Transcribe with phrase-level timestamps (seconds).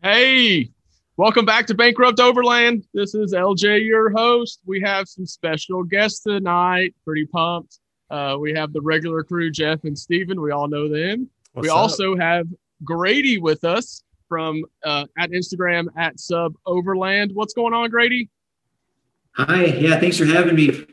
[0.00, 0.70] Hey,
[1.16, 2.84] welcome back to Bankrupt Overland.
[2.94, 4.60] This is LJ, your host.
[4.64, 6.94] We have some special guests tonight.
[7.04, 7.80] Pretty pumped.
[8.08, 10.40] Uh, we have the regular crew, Jeff and Steven.
[10.40, 11.28] We all know them.
[11.52, 11.78] What's we up?
[11.78, 12.46] also have
[12.84, 17.32] Grady with us from uh, at Instagram at Sub Overland.
[17.34, 18.30] What's going on, Grady?
[19.32, 20.86] Hi, yeah, thanks for having me.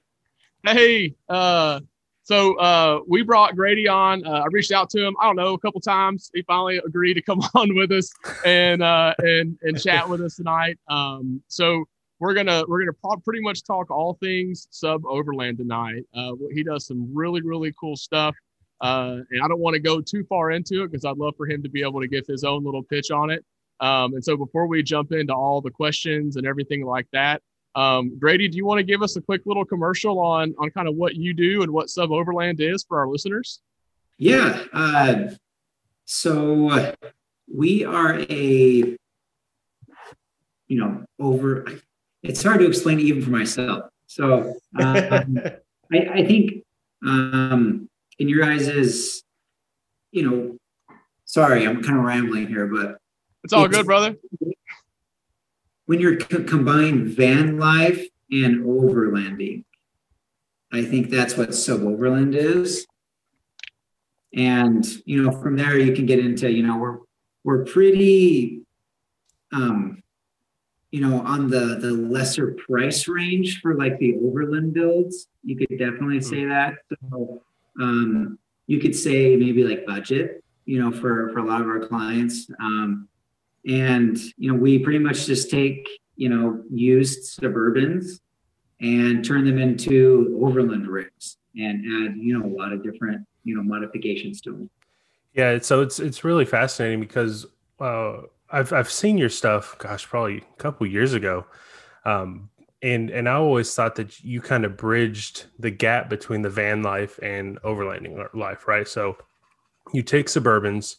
[0.66, 1.80] Hey, uh,
[2.26, 4.26] so uh, we brought Grady on.
[4.26, 5.16] Uh, I reached out to him.
[5.22, 6.32] I don't know a couple times.
[6.34, 8.12] He finally agreed to come on with us
[8.44, 10.80] and uh, and and chat with us tonight.
[10.88, 11.86] Um, so
[12.20, 16.02] we're gonna we're gonna pretty much talk all things sub overland tonight.
[16.16, 18.36] Uh, he does some really really cool stuff.
[18.82, 21.48] Uh, and I don't want to go too far into it because I'd love for
[21.48, 23.46] him to be able to give his own little pitch on it.
[23.80, 27.44] Um, and so before we jump into all the questions and everything like that,
[27.76, 30.88] um, Grady, do you want to give us a quick little commercial on on kind
[30.88, 33.62] of what you do and what Sub Overland is for our listeners?
[34.18, 35.16] Yeah, uh,
[36.06, 36.94] so
[37.54, 38.98] we are a,
[40.68, 41.66] you know, over.
[42.24, 43.86] It's hard to explain even for myself.
[44.08, 45.40] So um,
[45.94, 46.64] I, I think
[47.06, 49.24] um, in your eyes is,
[50.12, 50.58] you know,
[51.26, 52.98] sorry, I'm kind of rambling here, but
[53.44, 54.16] It's all It's- good, brother.
[55.86, 59.64] When you're co- combined van life and overlanding,
[60.72, 62.86] I think that's what sub overland is.
[64.34, 66.98] And you know, from there you can get into you know we're
[67.46, 68.64] we're pretty,
[69.54, 70.02] um,
[70.92, 75.28] you know, on the the lesser price range for like the overland builds.
[75.44, 76.74] You could definitely say that.
[77.10, 77.42] So,
[77.80, 81.80] um, you could say maybe like budget, you know, for for a lot of our
[81.80, 82.50] clients.
[82.60, 83.08] Um,
[83.68, 88.20] and you know we pretty much just take you know used suburbans
[88.82, 93.56] and turn them into overland rigs and add you know a lot of different you
[93.56, 94.70] know modifications to them
[95.34, 97.46] Yeah, so it's it's really fascinating because
[97.80, 99.78] uh, I've I've seen your stuff.
[99.78, 101.46] Gosh, probably a couple years ago,
[102.06, 102.50] um,
[102.82, 106.84] and and I always thought that you kind of bridged the gap between the van
[106.84, 108.88] life and overlanding life, right?
[108.88, 109.18] So
[109.94, 110.98] you take Suburbans,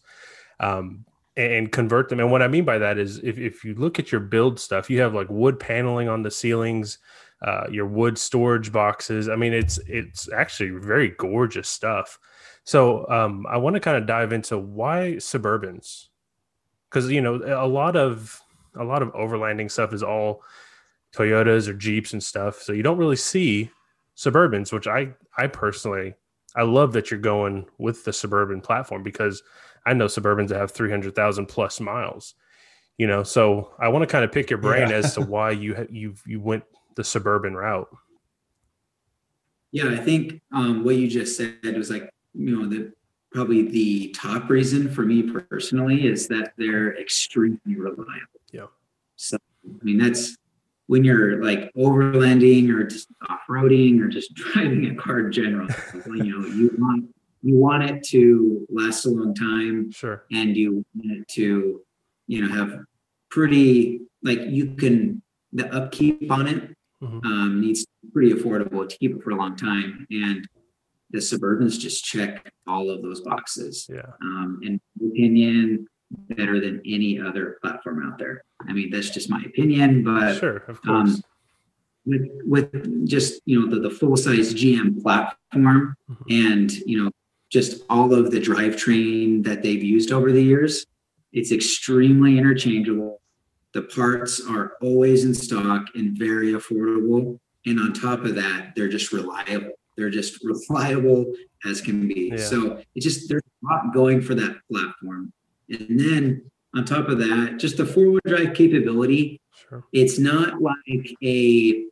[0.61, 1.05] um,
[1.37, 2.21] and convert them.
[2.21, 4.89] And what I mean by that is, if if you look at your build stuff,
[4.89, 6.99] you have like wood paneling on the ceilings.
[7.43, 9.29] Uh, your wood storage boxes.
[9.29, 12.19] I mean, it's it's actually very gorgeous stuff.
[12.65, 16.07] So um, I want to kind of dive into why Suburbans,
[16.89, 18.41] because you know a lot of
[18.75, 20.43] a lot of overlanding stuff is all
[21.15, 22.63] Toyotas or Jeeps and stuff.
[22.63, 23.71] So you don't really see
[24.17, 26.15] Suburbans, which I I personally
[26.57, 29.43] I love that you're going with the Suburban platform because
[29.87, 32.35] I know Suburbans that have three hundred thousand plus miles.
[32.99, 34.97] You know, so I want to kind of pick your brain Yeah.
[34.97, 36.65] as to why you you you went
[36.97, 37.89] the suburban route.
[39.73, 42.93] yeah i think um, what you just said was like you know the
[43.33, 48.67] probably the top reason for me personally is that they're extremely reliable Yeah.
[49.17, 49.37] so
[49.81, 50.37] i mean that's
[50.87, 55.69] when you're like overlanding or just off-roading or just driving a car in general
[56.07, 57.15] you know you want
[57.47, 60.25] you want it to last a long time Sure.
[60.33, 61.81] and you want it to
[62.27, 62.71] you know have
[63.31, 66.61] pretty like you can the upkeep on it
[67.03, 67.25] Mhm.
[67.27, 70.49] um, needs to be pretty affordable to keep it for a long time and
[71.11, 72.31] the suburbans just check
[72.67, 74.11] all of those boxes Yeah.
[74.23, 75.87] um, in my opinion
[76.31, 78.37] better than any other platform out there
[78.69, 80.57] i mean that's just my opinion but Sure.
[80.73, 81.11] Of course.
[81.17, 81.23] um,
[82.11, 82.25] with
[82.55, 82.69] with
[83.15, 86.25] just you know the, the full size GM platform Mhm.
[86.49, 87.11] and you know
[87.51, 90.87] just all of the drivetrain that they've used over the years,
[91.33, 93.21] it's extremely interchangeable.
[93.73, 97.39] The parts are always in stock and very affordable.
[97.67, 99.73] And on top of that, they're just reliable.
[99.97, 101.33] They're just reliable
[101.65, 102.31] as can be.
[102.33, 102.39] Yeah.
[102.39, 105.33] So it's just there's a lot going for that platform.
[105.69, 109.85] And then on top of that, just the four-wheel drive capability Sure.
[109.93, 111.85] it's not like a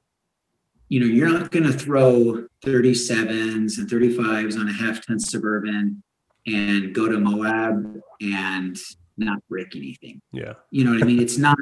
[0.88, 6.02] you know you're not going to throw 37s and 35s on a half ton suburban
[6.46, 8.76] and go to moab and
[9.16, 10.54] not break anything Yeah.
[10.70, 11.58] you know what i mean it's not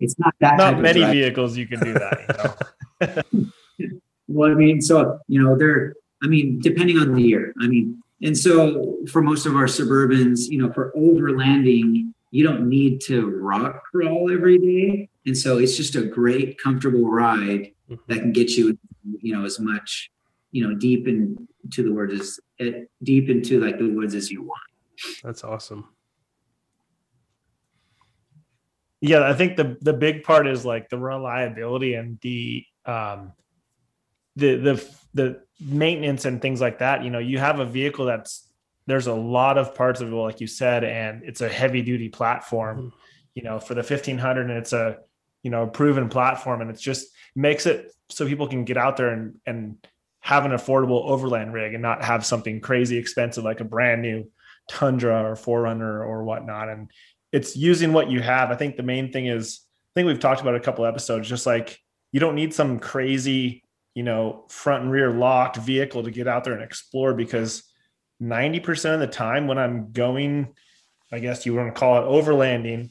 [0.00, 1.12] it's not that Not of many drive.
[1.12, 2.64] vehicles you can do that.
[3.00, 3.88] You know?
[4.28, 8.00] well i mean so you know they're i mean depending on the year i mean
[8.22, 13.28] and so for most of our suburbans you know for overlanding you don't need to
[13.28, 17.72] rock crawl every day and so it's just a great comfortable ride
[18.08, 18.78] that can get you
[19.20, 20.10] you know as much
[20.50, 24.42] you know deep into the woods as eh, deep into like the woods as you
[24.42, 24.60] want
[25.22, 25.88] That's awesome.
[29.00, 33.32] yeah, I think the the big part is like the reliability and the um
[34.36, 37.02] the the the maintenance and things like that.
[37.02, 38.48] You know, you have a vehicle that's
[38.86, 42.08] there's a lot of parts of it, like you said, and it's a heavy duty
[42.08, 42.92] platform.
[43.34, 44.98] you know, for the 1500 and it's a,
[45.42, 49.08] you know, proven platform and it's just makes it so people can get out there
[49.08, 49.86] and, and
[50.20, 54.24] have an affordable overland rig and not have something crazy expensive like a brand new
[54.70, 56.68] Tundra or 4Runner or whatnot.
[56.68, 56.90] And
[57.32, 58.50] it's using what you have.
[58.50, 59.60] I think the main thing is,
[59.90, 61.78] I think we've talked about a couple episodes, just like
[62.12, 66.44] you don't need some crazy, you know, front and rear locked vehicle to get out
[66.44, 67.64] there and explore because
[68.22, 70.54] 90% of the time when I'm going,
[71.10, 72.90] I guess you want to call it overlanding,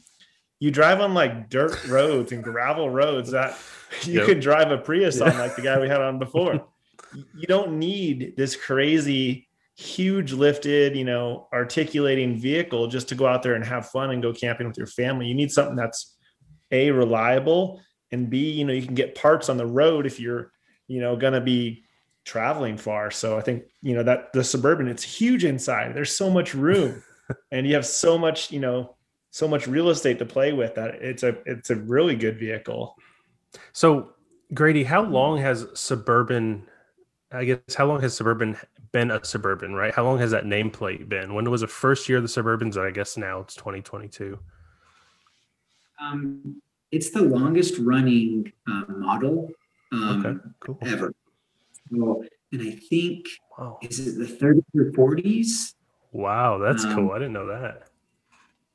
[0.61, 3.57] you drive on like dirt roads and gravel roads that
[4.03, 4.25] you yep.
[4.25, 6.65] could drive a Prius on, like the guy we had on before.
[7.35, 13.43] you don't need this crazy, huge lifted, you know, articulating vehicle just to go out
[13.43, 15.25] there and have fun and go camping with your family.
[15.25, 16.15] You need something that's
[16.71, 17.81] a reliable
[18.11, 20.51] and b you know you can get parts on the road if you're
[20.87, 21.83] you know going to be
[22.23, 26.29] traveling far so i think you know that the suburban it's huge inside there's so
[26.29, 27.01] much room
[27.51, 28.95] and you have so much you know
[29.31, 32.95] so much real estate to play with that it's a it's a really good vehicle
[33.73, 34.13] so
[34.53, 36.63] grady how long has suburban
[37.31, 38.57] i guess how long has suburban
[38.91, 42.17] been a suburban right how long has that nameplate been when was the first year
[42.17, 44.37] of the suburbans i guess now it's 2022
[45.99, 46.61] um
[46.91, 49.49] it's the longest running uh, model
[49.91, 50.77] um, okay, cool.
[50.81, 51.13] ever.
[51.91, 53.25] So, and I think
[53.57, 53.77] wow.
[53.81, 55.73] is it the 30s or 40s?
[56.11, 57.11] Wow, that's um, cool.
[57.11, 57.89] I didn't know that.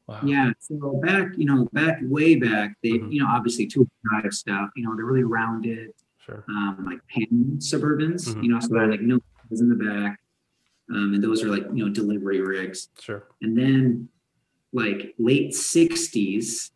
[0.06, 0.20] Wow.
[0.24, 0.52] Yeah.
[0.60, 3.10] So back, you know, back way back, they, mm-hmm.
[3.10, 5.92] you know, obviously two drive stuff, you know, they're really rounded,
[6.24, 6.44] sure.
[6.48, 8.42] um, like pan suburbans, mm-hmm.
[8.42, 9.18] you know, so they're like no
[9.50, 10.20] in the back.
[10.90, 12.88] Um, and those are like, you know, delivery rigs.
[13.00, 13.26] Sure.
[13.42, 14.08] And then
[14.72, 16.70] like late 60s,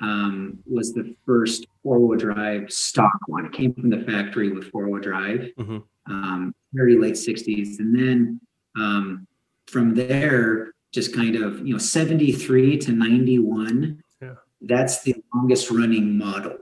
[0.00, 3.46] um, was the first four-wheel drive stock one.
[3.46, 5.78] It came from the factory with four-wheel drive, mm-hmm.
[6.12, 8.40] um, very late '60s, and then
[8.76, 9.26] um,
[9.66, 14.02] from there, just kind of you know '73 to '91.
[14.20, 14.34] Yeah.
[14.60, 16.58] That's the longest running model.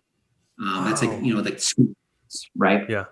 [0.61, 1.61] Um, that's like you know like
[2.57, 2.89] right.
[2.89, 3.05] Yeah.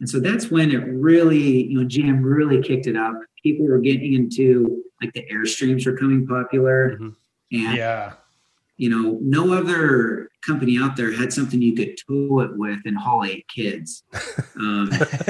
[0.00, 3.14] And so that's when it really, you know, GM really kicked it up.
[3.42, 6.98] People were getting into like the Airstreams were coming popular.
[6.98, 7.08] Mm-hmm.
[7.52, 8.12] And yeah
[8.76, 12.98] you know, no other company out there had something you could tow it with and
[12.98, 14.02] haul eight kids.
[14.56, 14.88] Um,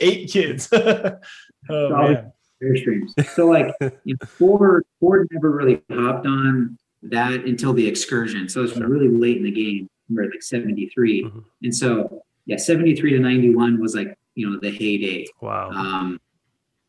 [0.00, 0.68] eight kids.
[0.72, 1.18] oh,
[1.70, 2.32] man.
[2.62, 3.12] Airstreams.
[3.34, 3.74] So like
[4.04, 8.48] you know, Ford, Ford never really hopped on that until the excursion.
[8.48, 9.88] So it was really late in the game.
[10.10, 11.24] We're like 73.
[11.24, 11.38] Mm-hmm.
[11.62, 15.26] And so yeah, 73 to 91 was like, you know, the heyday.
[15.40, 15.70] Wow.
[15.70, 16.20] Um,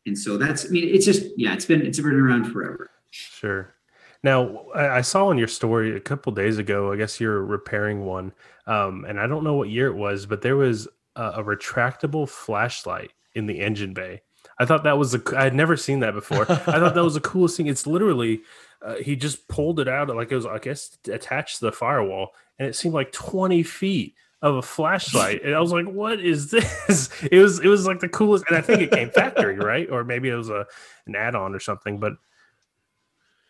[0.06, 2.90] and so that's, I mean, it's just, yeah, it's been, it's been around forever.
[3.10, 3.74] Sure.
[4.22, 6.92] Now, I saw in your story a couple days ago.
[6.92, 8.32] I guess you're repairing one,
[8.66, 12.28] um, and I don't know what year it was, but there was a, a, retractable
[12.28, 14.20] flashlight in the engine bay.
[14.60, 15.22] I thought that was a.
[15.36, 16.42] I had never seen that before.
[16.42, 17.66] I thought that was the coolest thing.
[17.66, 18.42] It's literally
[18.82, 22.34] uh, he just pulled it out like it was, I guess, attached to the firewall,
[22.58, 26.50] and it seemed like 20 feet of a flashlight and i was like what is
[26.50, 29.90] this it was it was like the coolest and i think it came factory right
[29.90, 30.66] or maybe it was a
[31.04, 32.14] an add-on or something but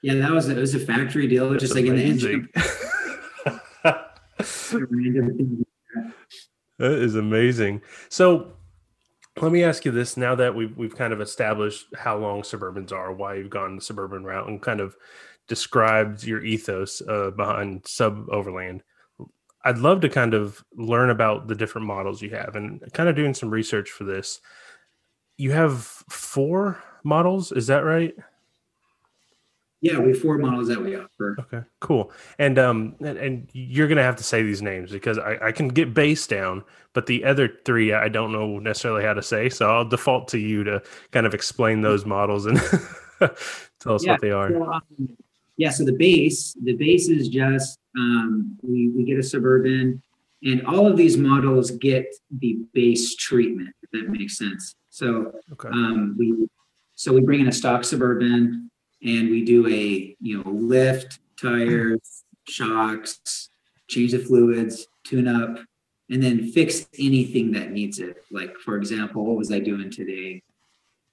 [0.03, 2.49] yeah, that was it was a factory deal, just like amazing.
[2.55, 2.63] in
[3.85, 3.95] the
[5.43, 5.67] engine.
[6.79, 7.83] that is amazing.
[8.09, 8.53] So
[9.41, 12.93] let me ask you this now that we've we've kind of established how long suburbans
[12.93, 14.97] are, why you've gone the suburban route, and kind of
[15.49, 18.83] described your ethos uh, behind sub overland.
[19.65, 23.17] I'd love to kind of learn about the different models you have and kind of
[23.17, 24.41] doing some research for this.
[25.37, 28.15] You have four models, is that right?
[29.83, 31.37] Yeah, we have four models that we offer.
[31.41, 32.13] Okay, cool.
[32.39, 35.69] And um, and, and you're gonna have to say these names because I, I can
[35.69, 39.49] get base down, but the other three I don't know necessarily how to say.
[39.49, 40.83] So I'll default to you to
[41.13, 42.59] kind of explain those models and
[43.81, 44.51] tell us yeah, what they are.
[44.51, 45.17] So, um,
[45.57, 50.03] yeah, so the base, the base is just um, we we get a suburban,
[50.43, 52.07] and all of these models get
[52.39, 53.75] the base treatment.
[53.83, 54.75] If that makes sense.
[54.91, 55.69] So okay.
[55.69, 56.49] um, we
[56.97, 58.71] so we bring in a stock suburban
[59.03, 63.51] and we do a you know lift tires shocks
[63.89, 65.59] change the fluids tune up
[66.11, 70.43] and then fix anything that needs it like for example what was i doing today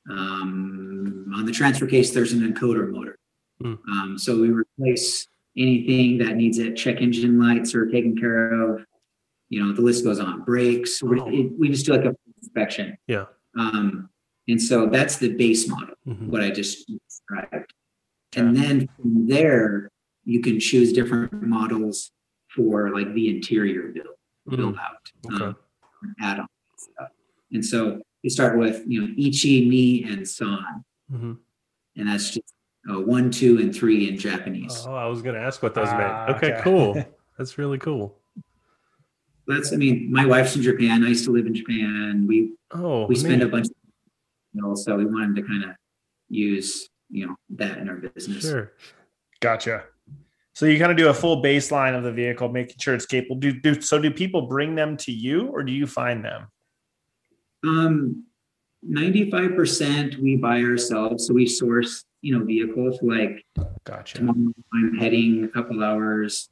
[0.10, 3.18] um, on the transfer case there's an encoder motor
[3.62, 3.78] mm.
[3.90, 5.28] um, so we replace
[5.58, 8.86] anything that needs it check engine lights are taken care of
[9.50, 11.08] you know the list goes on brakes oh.
[11.08, 13.26] we, we just do like a inspection yeah
[13.58, 14.10] um,
[14.48, 16.30] and so that's the base model mm-hmm.
[16.30, 17.74] what i just described
[18.36, 19.90] and then from there,
[20.26, 22.12] you can choose different models
[22.56, 24.08] for like the interior build,
[24.50, 24.58] mm.
[24.58, 25.46] build out, okay.
[25.46, 25.56] um,
[26.20, 27.10] add on stuff.
[27.52, 30.84] And so you start with, you know, Ichi, me, and San.
[31.12, 31.34] Mm-hmm.
[31.96, 32.54] And that's just
[32.90, 34.86] uh, one, two, and three in Japanese.
[34.88, 36.38] Oh, I was going to ask what those Ah, meant.
[36.38, 36.62] Okay, okay.
[36.64, 37.06] cool.
[37.38, 38.18] That's really cool.
[39.48, 41.04] That's, I mean, my wife's in Japan.
[41.04, 42.26] I used to live in Japan.
[42.28, 43.52] We Oh, we spend a neat.
[43.52, 43.68] bunch,
[44.54, 45.70] you know, so we wanted to kind of
[46.30, 48.44] use you know that in our business.
[48.44, 48.72] Sure.
[49.40, 49.84] Gotcha.
[50.54, 53.36] So you kind of do a full baseline of the vehicle, making sure it's capable.
[53.36, 54.00] Do, do so?
[54.00, 56.48] Do people bring them to you, or do you find them?
[57.64, 58.26] Um,
[58.82, 63.00] ninety-five percent we buy ourselves, so we source you know vehicles.
[63.04, 63.46] Like
[63.84, 64.18] Gotcha.
[64.18, 66.50] tomorrow, I'm heading a couple hours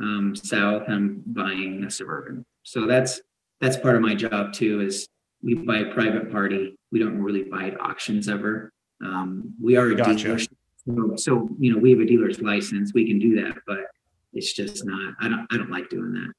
[0.00, 0.84] um, south.
[0.88, 3.20] I'm buying a suburban, so that's
[3.60, 4.82] that's part of my job too.
[4.82, 5.08] Is
[5.42, 6.76] we buy private party.
[6.92, 8.72] We don't really buy at auctions ever.
[9.04, 10.28] Um, we are a Gotcha.
[10.28, 10.48] dealership,
[10.84, 12.92] so, so you know we have a dealer's license.
[12.94, 13.86] We can do that, but
[14.32, 15.14] it's just not.
[15.20, 15.46] I don't.
[15.50, 16.32] I don't like doing that.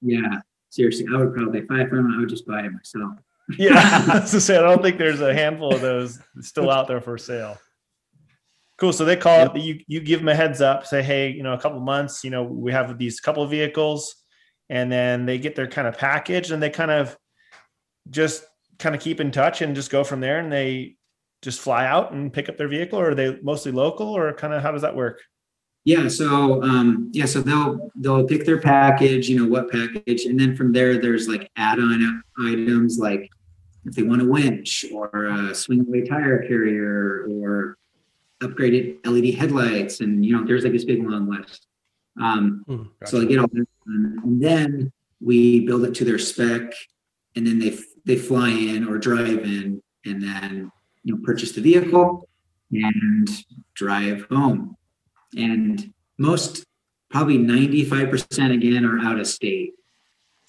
[0.03, 0.41] Yeah,
[0.71, 3.19] seriously, I would probably if I found one, I would just buy it myself.
[3.59, 4.05] Yeah.
[4.11, 7.01] I was to say, I don't think there's a handful of those still out there
[7.01, 7.59] for sale.
[8.79, 8.93] Cool.
[8.93, 11.61] So they call you, you give them a heads up, say, Hey, you know, a
[11.61, 14.15] couple months, you know, we have these couple of vehicles
[14.71, 17.17] and then they get their kind of package and they kind of
[18.09, 18.43] just
[18.79, 20.39] kind of keep in touch and just go from there.
[20.39, 20.97] And they
[21.43, 24.55] just fly out and pick up their vehicle or are they mostly local or kind
[24.55, 25.21] of, how does that work?
[25.85, 30.39] Yeah, so um, yeah, so they'll they'll pick their package, you know, what package, and
[30.39, 33.31] then from there, there's like add-on items like
[33.87, 37.79] if they want a winch or a swing away tire carrier or
[38.41, 41.67] upgraded LED headlights, and you know, there's like this big long list.
[42.21, 46.19] Um, Hmm, so they get all that done, and then we build it to their
[46.19, 46.75] spec,
[47.37, 50.71] and then they they fly in or drive in, and then
[51.05, 52.29] you know purchase the vehicle
[52.73, 53.29] and
[53.75, 54.77] drive home.
[55.37, 56.65] And most,
[57.11, 59.73] probably ninety-five percent again, are out of state.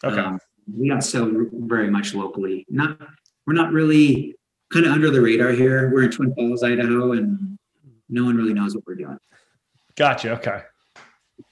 [0.04, 0.20] Okay.
[0.20, 0.40] Um,
[0.78, 2.66] we don't sell very much locally.
[2.70, 2.98] Not
[3.46, 4.36] we're not really
[4.72, 5.92] kind of under the radar here.
[5.92, 7.58] We're in Twin Falls, Idaho, and
[8.10, 9.18] no one really knows what we're doing.
[9.96, 10.34] Gotcha.
[10.34, 10.62] Okay.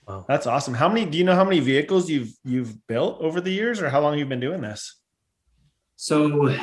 [0.08, 0.26] Wow.
[0.28, 0.74] That's awesome.
[0.74, 3.90] How many do you know how many vehicles you've you've built over the years or
[3.90, 4.96] how long you've been doing this?
[5.96, 6.56] So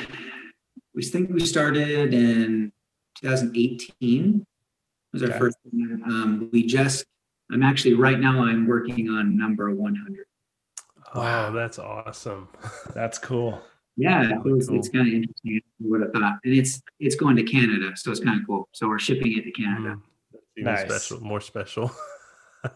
[0.95, 2.73] we think we started in
[3.21, 4.47] 2018
[5.13, 5.39] was our Okay.
[5.39, 6.03] first one.
[6.07, 7.05] Um, we just,
[7.51, 10.27] I'm actually right now I'm working on number 100.
[11.15, 12.49] Wow, that's awesome.
[12.95, 13.63] That's cool.
[13.97, 14.77] Yeah, it was, Cool.
[14.77, 15.57] it's kind of interesting.
[15.57, 18.69] I would have thought, and it's it's going to Canada, so it's kind of cool.
[18.73, 19.97] So we're shipping it to Canada.
[19.97, 20.03] Mm,
[20.59, 20.83] even Nice.
[20.83, 21.91] special, more special.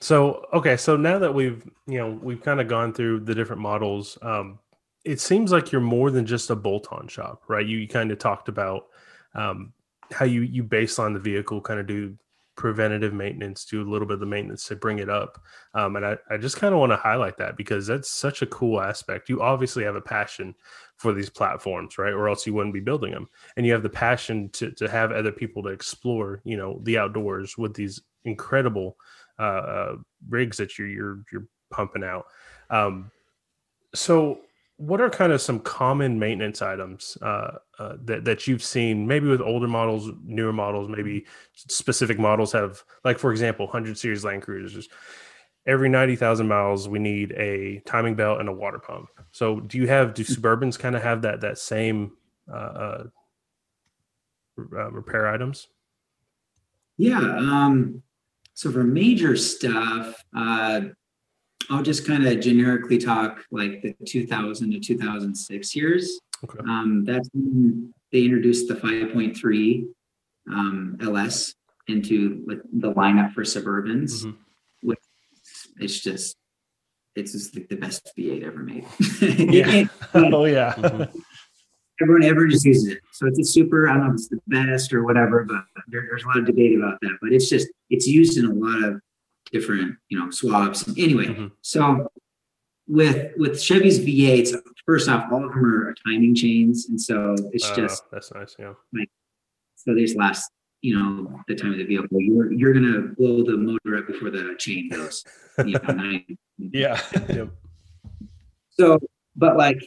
[0.00, 3.62] so okay, so now that we've you know we've kind of gone through the different
[3.62, 4.58] models, um,
[5.04, 7.66] it seems like you're more than just a bolt-on shop, right?
[7.66, 8.86] You, you kind of talked about
[9.34, 9.73] um,
[10.12, 12.16] how you you baseline the vehicle, kind of do
[12.56, 15.42] preventative maintenance, do a little bit of the maintenance to bring it up.
[15.74, 18.46] Um, and I, I just kind of want to highlight that because that's such a
[18.46, 19.28] cool aspect.
[19.28, 20.54] You obviously have a passion
[20.96, 22.12] for these platforms, right?
[22.12, 23.28] Or else you wouldn't be building them.
[23.56, 26.96] And you have the passion to, to have other people to explore, you know, the
[26.96, 28.96] outdoors with these incredible
[29.38, 29.96] uh, uh,
[30.28, 32.26] rigs that you're, you're, you're pumping out.
[32.70, 33.10] Um,
[33.94, 34.40] So,
[34.76, 39.28] what are kind of some common maintenance items uh, uh, that that you've seen, maybe
[39.28, 44.42] with older models, newer models, maybe specific models have, like for example, hundred series Land
[44.42, 44.88] Cruisers.
[45.66, 49.08] Every ninety thousand miles, we need a timing belt and a water pump.
[49.32, 52.12] So, do you have do Suburbans kind of have that that same
[52.52, 53.04] uh, uh,
[54.58, 55.68] uh, repair items?
[56.96, 57.18] Yeah.
[57.18, 58.02] Um,
[58.54, 60.82] so for major stuff, uh,
[61.70, 66.20] I'll just kind of generically talk like the 2000 to 2006 years.
[66.44, 66.58] Okay.
[66.68, 69.86] Um, that's when they introduced the 5.3
[70.50, 71.54] um, LS
[71.88, 74.24] into like the lineup for Suburbans.
[74.24, 74.36] Mhm.
[74.82, 74.98] Which
[75.78, 76.36] it's just
[77.14, 78.84] it's just like the best V8 ever made.
[79.38, 79.84] Yeah.
[80.14, 80.74] oh yeah.
[82.02, 82.98] Everyone ever just uses it.
[83.12, 86.04] So it's a super, I don't know if it's the best or whatever, but there,
[86.08, 87.18] there's a lot of debate about that.
[87.22, 89.00] But it's just, it's used in a lot of
[89.54, 90.80] different, you know, swaps.
[90.98, 91.50] Anyway, Mhm.
[91.62, 92.08] so
[92.88, 94.50] with with Chevy's V8s,
[94.84, 96.76] first off, all of them are timing chains.
[96.90, 98.54] And so it's Uh, just, that's nice.
[98.58, 98.74] Yeah.
[99.76, 100.50] so they just last,
[100.82, 101.08] you know,
[101.48, 102.20] the time of the vehicle.
[102.20, 105.24] You're, you're going to blow the motor up before the chain goes.
[105.64, 107.00] You know, nine- Yeah.
[107.28, 107.48] Yep.
[108.78, 108.98] So,
[109.36, 109.80] but like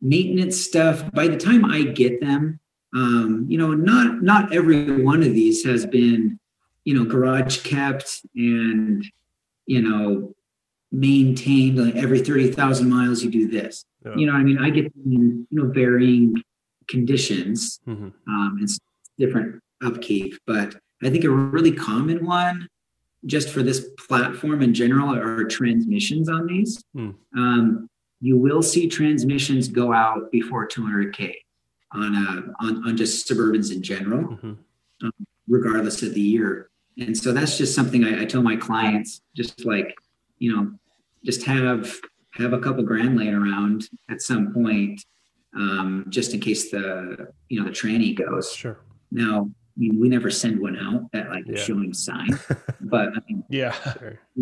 [0.00, 2.60] maintenance stuff, by the time I get them,
[2.94, 6.38] um, you know, not not every one of these has been,
[6.84, 9.04] you know, garage kept and
[9.66, 10.34] you know
[10.90, 11.78] maintained.
[11.78, 13.84] Like every thirty thousand miles, you do this.
[14.04, 14.16] Yeah.
[14.16, 16.34] You know, I mean, I get in you know varying
[16.88, 18.12] conditions Mhm.
[18.26, 18.68] um, and
[19.18, 20.34] different upkeep.
[20.46, 22.68] But I think a really common one,
[23.26, 26.82] just for this platform in general, are transmissions on these.
[26.94, 27.10] Hmm.
[27.36, 27.88] Um,
[28.20, 31.34] you will see transmissions go out before 200k
[31.92, 34.56] on a on, on just Suburbans in general, Mhm.
[35.48, 36.68] regardless of the year.
[36.98, 39.94] And so that's just something I, I tell my clients, just like
[40.38, 40.72] you know,
[41.24, 41.94] just have
[42.34, 45.04] have a couple grand laying around at some point,
[45.54, 48.52] um, just in case the you know the tranny goes.
[48.52, 48.80] Sure.
[49.10, 51.56] Now, I mean, we never send one out that like Yeah.
[51.56, 52.38] showing sign,
[52.80, 53.74] but I mean, Yeah.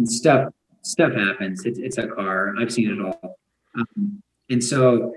[0.05, 1.65] Stuff stuff happens.
[1.65, 2.55] It's it's a car.
[2.59, 3.39] I've seen it all,
[3.77, 5.15] um, and so.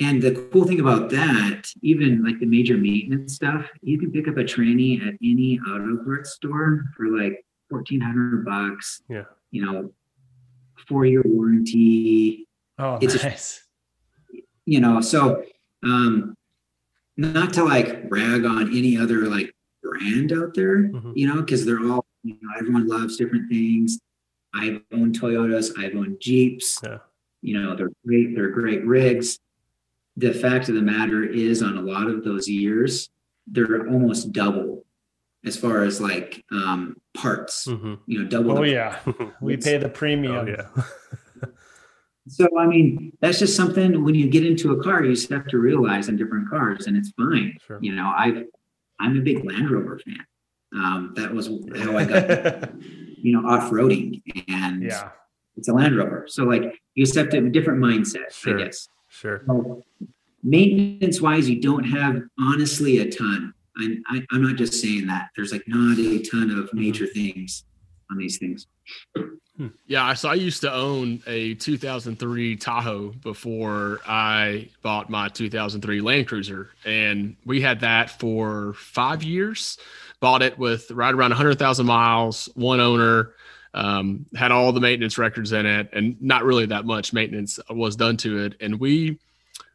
[0.00, 4.28] And the cool thing about that, even like the major maintenance stuff, you can pick
[4.28, 9.02] up a tranny at any auto parts store for like fourteen hundred bucks.
[9.08, 9.24] Yeah.
[9.50, 9.92] You know,
[10.86, 12.46] four year warranty.
[12.78, 13.64] Oh, It's a- nice.
[14.66, 15.42] you know so
[15.82, 16.34] um
[17.16, 21.12] not to like rag on any other like brand out there Mhm.
[21.16, 23.98] you know because they're all you know everyone loves different things
[24.54, 26.98] i've owned toyotas i've owned jeeps Yeah.
[27.42, 29.38] you know they're great they're great rigs
[30.24, 33.08] the fact of the matter is on a lot of those years
[33.54, 34.84] they're almost double
[35.44, 36.80] as far as like um
[37.14, 37.98] parts Mhm.
[38.06, 38.98] you know double Oh the yeah.
[39.40, 40.36] We pay the premium.
[40.36, 40.66] Oh yeah.
[42.30, 45.46] So I mean, that's just something when you get into a car, you just have
[45.48, 47.56] to realize on different cars, and it's fine.
[47.66, 47.78] Sure.
[47.80, 48.44] You know, I
[49.00, 50.26] I'm a big Land Rover fan.
[50.74, 51.46] Um, that was
[51.82, 52.70] how I got
[53.16, 55.08] you know off roading, and yeah.
[55.56, 56.26] it's a Land Rover.
[56.28, 58.60] So like you just have to have a different mindset, Sure.
[58.60, 58.90] I guess.
[59.08, 59.42] Sure.
[59.46, 59.82] So,
[60.42, 63.52] maintenance wise, you don't have honestly a ton.
[63.76, 65.30] I'm I, I'm not just saying that.
[65.36, 66.80] There's like not a ton of mm-hmm.
[66.80, 67.64] major things
[68.10, 68.66] on these things.
[69.58, 69.68] Hmm.
[69.88, 76.28] Yeah, so I used to own a 2003 Tahoe before I bought my 2003 Land
[76.28, 79.76] Cruiser, and we had that for five years.
[80.20, 83.32] Bought it with right around 100,000 miles, one owner,
[83.74, 87.96] um, had all the maintenance records in it, and not really that much maintenance was
[87.96, 88.54] done to it.
[88.60, 89.18] And we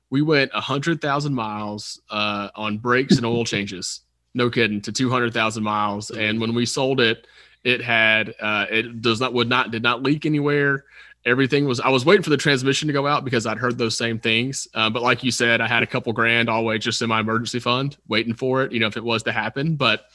[0.10, 4.02] we went 100,000 miles uh, on brakes and oil changes.
[4.36, 6.12] No kidding, to 200,000 miles.
[6.12, 7.26] And when we sold it,
[7.64, 10.86] it had uh, it does not would not did not leak anywhere.
[11.26, 11.80] Everything was.
[11.80, 14.68] I was waiting for the transmission to go out because I'd heard those same things.
[14.74, 17.60] Uh, but like you said, I had a couple grand always just in my emergency
[17.60, 18.72] fund waiting for it.
[18.72, 19.76] You know, if it was to happen.
[19.78, 20.08] But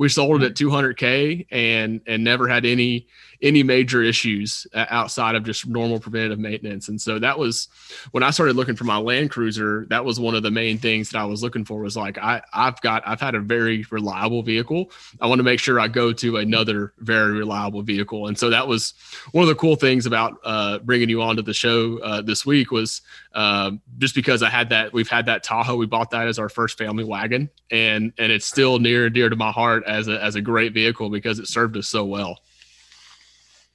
[0.00, 0.74] we sold it at mm-hmm.
[0.74, 3.06] 200k and and never had any
[3.42, 6.88] any major issues uh, outside of just normal preventative maintenance.
[6.88, 7.68] And so that was
[8.10, 9.86] when I started looking for my Land Cruiser.
[9.88, 11.80] That was one of the main things that I was looking for.
[11.80, 14.90] Was like I I've got I've had a very reliable vehicle.
[15.20, 18.26] I want to make sure I go to another very reliable vehicle.
[18.26, 18.94] And so that was
[19.32, 22.70] one of the cool things about uh, bringing you onto the show uh, this week
[22.70, 23.00] was
[23.34, 25.76] uh, just because I had that we've had that Tahoe.
[25.76, 29.28] We bought that as our first family wagon, and and it's still near and dear
[29.28, 32.38] to my heart as a as a great vehicle because it served us so well.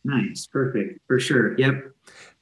[0.05, 1.57] Nice, perfect, for sure.
[1.57, 1.91] Yep.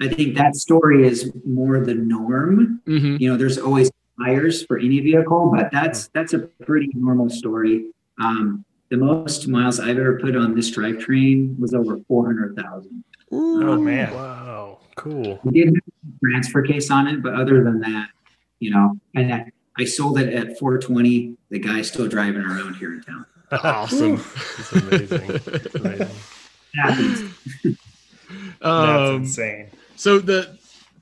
[0.01, 2.81] I think that story is more the norm.
[2.85, 3.15] Mm-hmm.
[3.19, 3.89] You know, there's always
[4.23, 7.85] tires for any vehicle, but that's that's a pretty normal story.
[8.21, 13.03] Um, the most miles I've ever put on this drivetrain was over four hundred thousand.
[13.31, 14.13] Oh man.
[14.13, 14.79] Wow.
[14.95, 15.39] Cool.
[15.43, 18.09] We did have a transfer case on it, but other than that,
[18.59, 21.35] you know, and I, I sold it at 420.
[21.49, 23.25] The guy's still driving around here in town.
[23.51, 24.13] Awesome.
[24.57, 25.31] It's amazing.
[25.31, 26.09] It's amazing.
[26.75, 27.21] Happens.
[28.61, 29.67] That's um, insane.
[29.95, 30.57] So the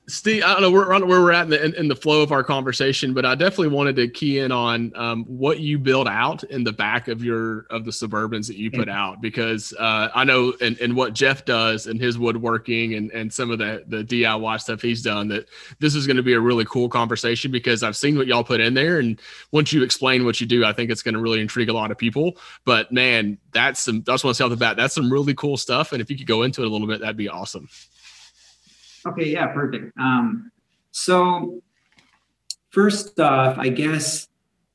[0.08, 2.32] Steve, I don't know where, where we're at in the, in, in the flow of
[2.32, 6.42] our conversation, but I definitely wanted to key in on um, what you build out
[6.44, 10.24] in the back of your of the Suburbans that you put out because uh, I
[10.24, 14.02] know and, and what Jeff does and his woodworking and, and some of the the
[14.02, 17.84] DIY stuff he's done that this is going to be a really cool conversation because
[17.84, 19.20] I've seen what y'all put in there and
[19.52, 21.92] once you explain what you do, I think it's going to really intrigue a lot
[21.92, 22.38] of people.
[22.64, 25.34] But man, that's some I just want to say off the bat that's some really
[25.34, 27.68] cool stuff, and if you could go into it a little bit, that'd be awesome.
[29.06, 29.96] Okay, yeah, perfect.
[29.98, 30.50] Um,
[30.90, 31.62] so
[32.70, 34.28] first off, I guess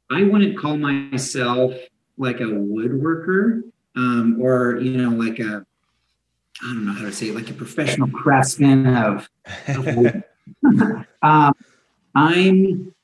[0.09, 1.73] I wouldn't call myself
[2.17, 3.63] like a woodworker
[3.95, 5.65] um, or you know like a
[6.61, 9.29] I don't know how to say it, like a professional craftsman of,
[9.67, 10.23] of wood.
[11.21, 11.53] um,
[12.15, 12.95] I'm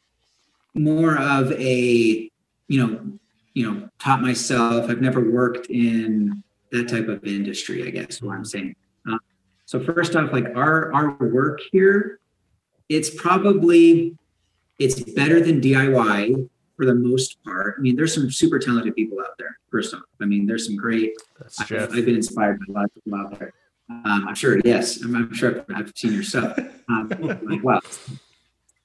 [0.73, 2.29] more of a
[2.67, 3.05] you know
[3.53, 4.89] you know taught myself.
[4.89, 7.87] I've never worked in that type of industry.
[7.87, 8.75] I guess is what I'm saying.
[9.09, 9.17] Uh,
[9.65, 12.19] so first off, like our our work here,
[12.89, 14.17] it's probably
[14.79, 17.75] it's better than DIY for the most part.
[17.77, 19.57] I mean, there's some super talented people out there.
[19.71, 21.11] First off, I mean, there's some great.
[21.59, 23.53] I've, I've been inspired by a lot of people out there.
[23.89, 24.59] Um, I'm sure.
[24.63, 26.57] Yes, I'm, I'm sure I've, I've seen your stuff.
[26.89, 27.09] Um,
[27.43, 27.79] like wow,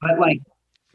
[0.01, 0.41] but like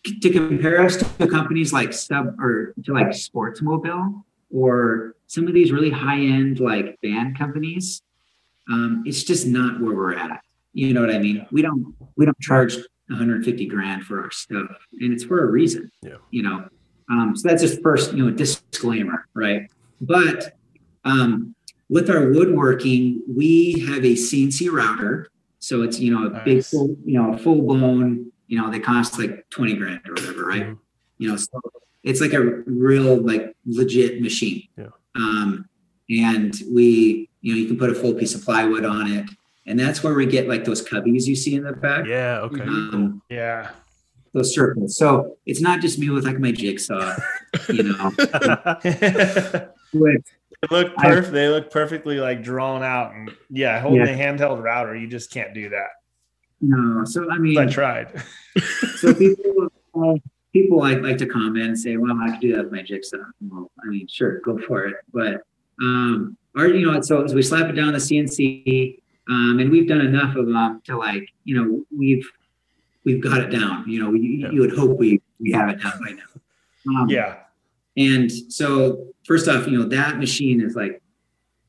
[0.04, 5.72] to compare us to companies like sub or to like Sportsmobile or some of these
[5.72, 8.02] really high end like band companies,
[8.70, 10.42] um, it's just not where we're at.
[10.74, 11.46] You know what I mean?
[11.52, 12.76] We don't we don't charge
[13.08, 15.92] 150 grand for our stuff, and it's for a reason.
[16.02, 16.18] Yeah.
[16.32, 16.68] You know,
[17.10, 19.70] um, so that's just first you know disclaimer, right?
[20.02, 20.56] But
[21.06, 21.56] um,
[21.90, 26.96] with our woodworking, we have a CNC router, so it's you know a big full
[27.06, 30.64] you know full blown you know they cost like 20 grand or whatever, right?
[30.64, 30.80] Mhm.
[31.18, 31.62] You know, so
[32.04, 34.68] it's like a real like legit machine.
[34.78, 34.90] Yeah.
[35.16, 35.66] Um,
[36.10, 39.30] and we you know you can put a full piece of plywood on it,
[39.68, 42.08] and that's where we get like those cubbies you see in the back.
[42.08, 42.40] Yeah.
[42.40, 42.62] Okay.
[42.62, 43.70] Um, Yeah.
[44.34, 44.96] those circles.
[44.98, 47.16] So it's not just me with like my jigsaw,
[47.70, 48.10] you know.
[48.84, 50.26] they with-
[50.72, 51.34] look I- perfect.
[51.34, 54.14] They look perfectly like drawn out, and yeah, holding Yeah.
[54.14, 55.90] a handheld router, you just can't do that.
[56.62, 58.24] no, so I mean, I tried.
[58.96, 60.16] so people uh,
[60.54, 63.18] people like like to comment and say, "Well, I can do that with my jigsaw."
[63.42, 64.96] Well, I mean, sure, go for it.
[65.14, 65.42] But
[65.82, 69.88] um, our you know, so, so we slap it down the CNC, um, and we've
[69.88, 72.30] done enough of them to like you know we've
[73.06, 73.88] we've got it down.
[73.88, 74.52] You know, you, Yeah.
[74.52, 77.00] you would hope we we have it down by now.
[77.02, 77.38] Um, Yeah.
[77.96, 81.02] And so first off, you know, that machine is like,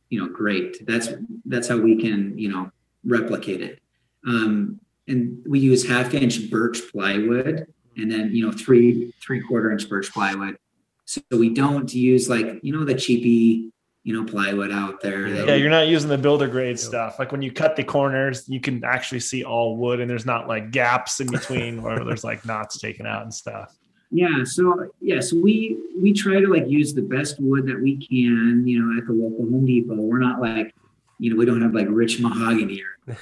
[0.08, 0.86] you know, great.
[0.86, 1.08] That's
[1.44, 2.70] that's how we can, you know,
[3.04, 3.80] replicate it.
[4.26, 7.66] Um, and we use half inch birch plywood
[7.96, 10.56] and then, you know, three, three quarter inch birch plywood.
[11.04, 13.70] So we don't use like, you know, the cheapy,
[14.04, 15.28] you know, plywood out there.
[15.30, 17.18] that- Yeah, you're not using the builder grade stuff.
[17.18, 20.46] Like when you cut the corners, you can actually see all wood, and there's not
[20.46, 23.74] like gaps in between where there's like knots taken out and stuff.
[24.10, 27.96] Yeah, so yeah, so we we try to like use the best wood that we
[27.96, 29.94] can, you know, at the local Home Depot.
[29.96, 30.72] We're not like,
[31.18, 33.16] you know, we don't have like rich mahogany or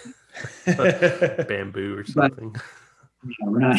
[1.46, 2.54] Bamboo or something.
[3.24, 3.76] you know, we're not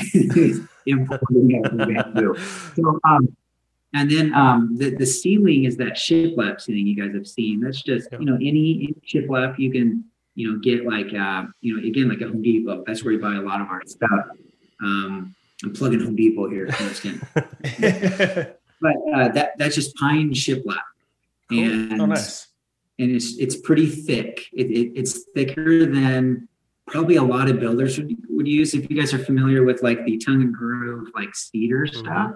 [0.86, 1.48] importing
[1.94, 2.36] bamboo.
[2.76, 3.36] So um
[3.94, 7.60] and then um the, the ceiling is that shiplap ceiling you guys have seen.
[7.62, 8.20] That's just, Yeah.
[8.20, 8.50] you know, any,
[8.84, 12.42] any shiplap you can, you know, get like uh, you know, again like a Home
[12.42, 12.84] Depot.
[12.88, 14.26] That's where you buy a lot of our stuff.
[14.84, 17.22] Um I'm plugging Home Depot here, if you understand.
[18.82, 20.82] but uh, that that's just pine shiplap,
[21.50, 22.48] and oh, nice.
[23.00, 24.46] and it's it's pretty thick.
[24.52, 26.50] It, it, it's thicker than
[26.88, 28.74] probably a lot of builders would, would use.
[28.74, 31.96] If you guys are familiar with like the tongue and groove like cedar Mhm.
[31.96, 32.32] stuff,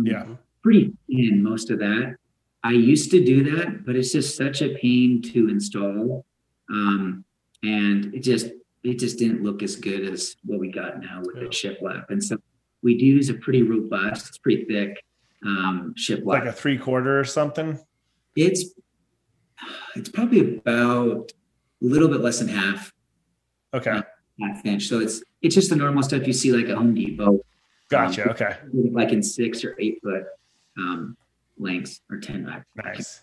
[0.00, 0.26] Yeah.
[0.66, 2.16] Pretty thin most of that.
[2.64, 6.26] I used to do that, but it's just such a pain to install,
[6.68, 7.24] um,
[7.62, 8.48] and it just
[8.82, 11.42] it just didn't look as good as what we got now with Yeah.
[11.44, 12.06] the shiplap.
[12.10, 12.36] And so
[12.82, 15.04] we do use a pretty robust, it's pretty thick
[15.44, 16.24] um, shiplap.
[16.26, 17.78] Like a three quarter or something.
[18.34, 18.74] It's
[19.94, 21.30] it's probably about
[21.82, 22.92] a little bit less than half
[23.72, 24.00] Okay.
[24.40, 24.88] half inch.
[24.88, 27.38] So it's it's just the normal stuff you see like at Home Depot,
[27.88, 28.30] Gotcha.
[28.30, 28.56] Okay.
[28.72, 30.24] like in six or eight foot
[30.78, 31.16] um,
[31.58, 32.48] lengths or ten.
[32.48, 33.20] I- Nice.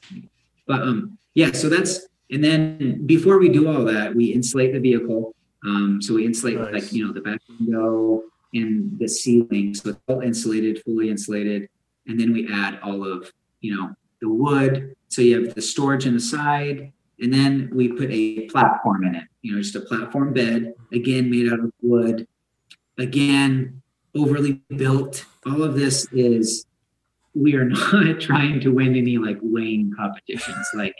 [0.67, 4.79] But um, yeah, so that's and then before we do all that, we insulate the
[4.79, 5.35] vehicle.
[5.65, 6.73] Um, so we insulate Nice.
[6.73, 11.69] like you know the back window and the ceiling, so it's all insulated, fully insulated,
[12.07, 14.95] and then we add all of you know the wood.
[15.09, 19.15] So you have the storage in the side, and then we put a platform in
[19.15, 19.25] it.
[19.41, 22.27] You know, just a platform bed, again made out of wood,
[22.97, 23.81] again
[24.15, 25.25] overly built.
[25.45, 26.65] All of this is
[27.33, 30.67] we are not trying to win any like weighing competitions.
[30.73, 30.95] Like,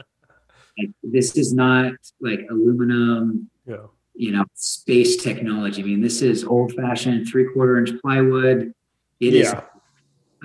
[0.78, 3.50] like this is not like aluminum.
[3.65, 3.88] Yeah.
[4.15, 5.82] You know, space technology.
[5.82, 8.72] I mean, this is old-fashioned three-quarter inch plywood.
[9.19, 9.52] It is.
[9.52, 9.62] yeah.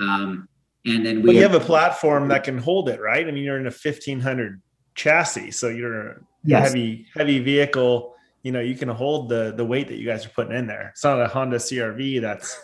[0.00, 0.48] Um,
[0.86, 3.26] and then we But you have a platform that can hold it, right?
[3.26, 4.62] I mean, you're in a 1500
[4.94, 6.68] chassis, so you're a Yes.
[6.68, 8.14] heavy, heavy vehicle.
[8.42, 10.90] You know, you can hold the the weight that you guys are putting in there.
[10.94, 12.58] It's not a Honda CRV that's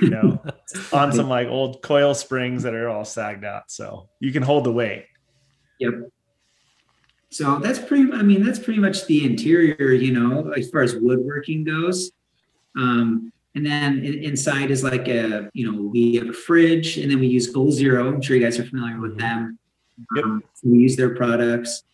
[0.00, 0.42] you know
[0.92, 3.70] on some like old coil springs that are all sagged out.
[3.70, 5.06] So you can hold the weight.
[5.80, 5.94] Yep.
[7.30, 8.12] So that's pretty.
[8.12, 9.92] I mean, that's pretty much the interior.
[9.92, 12.12] You know, as far as woodworking goes.
[12.76, 17.10] Um, and then in, inside is like a, you know, we have a fridge, and
[17.10, 18.08] then we use Goal Zero.
[18.08, 19.58] I'm sure you guys are familiar with them.
[20.16, 20.24] Yep.
[20.24, 21.84] Um, so we use their products,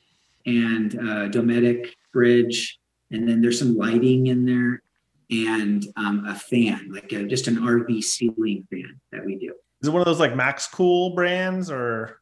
[0.47, 2.79] and uh, Dometic fridge,
[3.11, 4.83] and then there's some lighting in there,
[5.31, 9.53] and um, a fan, like a, just an RV ceiling fan that we do.
[9.83, 12.21] Is it one of those like Max Cool brands or?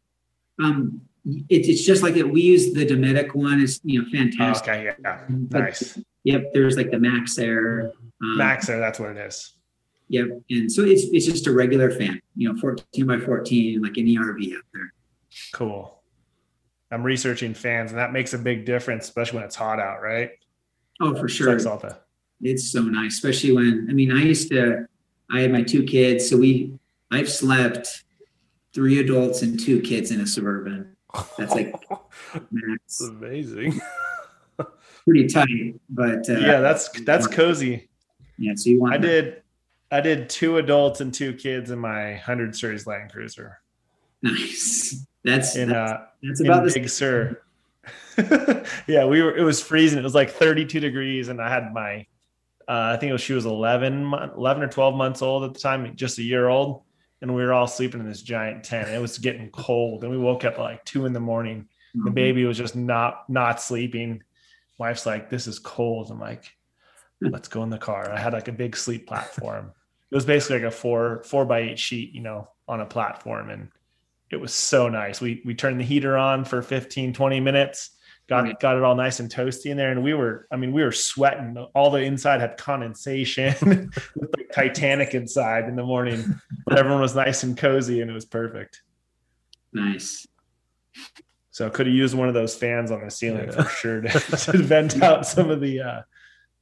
[0.62, 2.28] Um, it, it's just like that.
[2.28, 3.60] We use the Dometic one.
[3.60, 4.68] It's you know fantastic.
[4.68, 5.98] Okay, yeah, But- nice.
[6.24, 7.92] Yep, there's like the Max Air.
[8.20, 9.52] Um, Max Air, that's what it is.
[10.08, 13.96] Yep, and so it's it's just a regular fan, you know, 14 by 14, like
[13.96, 14.92] any RV out there.
[15.52, 16.00] Cool.
[16.90, 20.30] I'm researching fans, and that makes a big difference, especially when it's hot out, right?
[21.00, 21.52] Oh, for sure.
[21.52, 21.98] like Salta.
[22.40, 24.86] It's so nice, especially when I mean, I used to.
[25.30, 26.78] I had my two kids, so we.
[27.10, 28.04] I've slept
[28.74, 30.96] three adults and two kids in a suburban.
[31.38, 31.74] That's like
[32.52, 33.80] That's amazing.
[35.04, 37.88] Pretty tight, but uh, yeah, that's that's cozy.
[38.38, 38.54] yeah.
[38.56, 39.06] So you want I that.
[39.06, 39.42] did
[39.92, 43.60] I did two adults and two kids in my hundred series Land Cruiser
[44.22, 45.06] nice.
[45.24, 46.74] That's in that's, uh that's about this.
[46.74, 47.40] Big Sur.
[48.86, 49.36] yeah, we were.
[49.36, 49.98] It was freezing.
[49.98, 52.06] It was like 32 degrees, and I had my.
[52.68, 55.60] Uh, I think it was she was 11, 11 or 12 months old at the
[55.60, 56.82] time, just a year old,
[57.22, 58.88] and we were all sleeping in this giant tent.
[58.88, 61.68] It was getting cold, and we woke up at like two in the morning.
[62.04, 64.22] The baby was just not not sleeping.
[64.78, 66.44] Wife's like, "This is cold." I'm like,
[67.22, 69.72] "Let's go in the car." I had like a big sleep platform.
[70.10, 73.48] It was basically like a four four by eight sheet, you know, on a platform,
[73.48, 73.70] and
[74.30, 75.20] it was so nice.
[75.20, 77.95] We we turned the heater on for 15, 20 minutes,
[78.28, 78.58] got Right.
[78.60, 80.92] got it all nice and toasty in there, and we were, I mean, we were
[80.92, 81.56] sweating.
[81.74, 83.54] All the inside had condensation,
[84.16, 86.40] looked like Titanic inside in the morning.
[86.66, 88.82] But everyone was nice and cozy, and it was perfect.
[89.72, 90.26] Nice.
[91.50, 93.62] So could have used one of those fans on the ceiling Yeah.
[93.62, 94.08] for sure to,
[94.52, 96.02] to vent out some of the uh,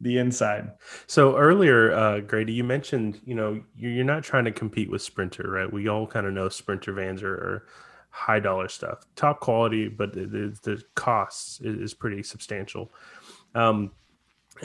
[0.00, 0.70] the inside.
[1.06, 5.02] So earlier, uh, Grady, you mentioned you know you're, you're not trying to compete with
[5.02, 5.72] Sprinter, right?
[5.72, 7.66] We all kind of know Sprinter vans are, are
[8.14, 12.92] high dollar stuff, top quality, but the, the, the costs is, is pretty substantial.
[13.56, 13.90] Um,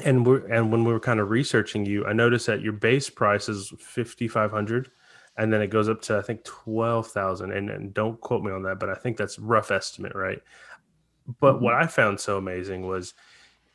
[0.06, 3.10] and we're and when we were kind of researching you, I noticed that your base
[3.10, 4.92] price is fifty five hundred,
[5.36, 7.52] and then it goes up to I think twelve thousand.
[7.52, 10.44] And, and don't quote me on that, but I think that's rough estimate, right?
[11.40, 13.16] But what I found so amazing was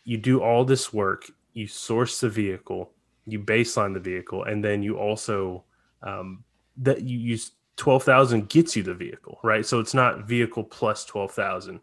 [0.04, 2.92] you do all this work, you source the vehicle,
[3.26, 5.64] you baseline the vehicle, and then you also
[6.04, 6.44] um,
[6.76, 9.66] that you use twelve thousand gets you the vehicle, right?
[9.66, 11.80] So it's not vehicle plus twelve thousand.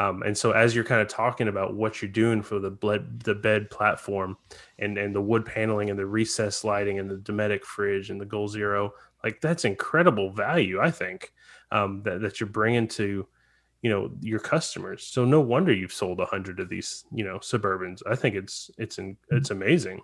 [0.00, 3.20] Um, and so as you're kind of talking about what you're doing for the bed,
[3.20, 4.38] the bed platform
[4.78, 8.24] and, and the wood paneling and the recessed lighting and the Dometic fridge and the
[8.24, 11.34] Goal Zero, like that's incredible value, I think,
[11.72, 13.28] um, that, that you're bringing to,
[13.82, 15.02] you know, your customers.
[15.02, 18.00] So no wonder you've sold a hundred of these, you know, Suburbans.
[18.10, 20.00] I think it's, it's, in, it's amazing.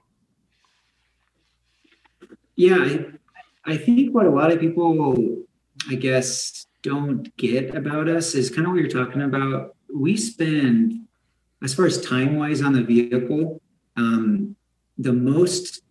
[2.56, 3.06] Yeah, I,
[3.68, 5.44] I think what a lot of people,
[5.90, 9.76] I guess, don't get about us is kind of what you're talking about.
[9.94, 11.06] We spend,
[11.62, 13.60] as far as time wise on the vehicle,
[13.96, 14.56] um,
[14.96, 15.82] the most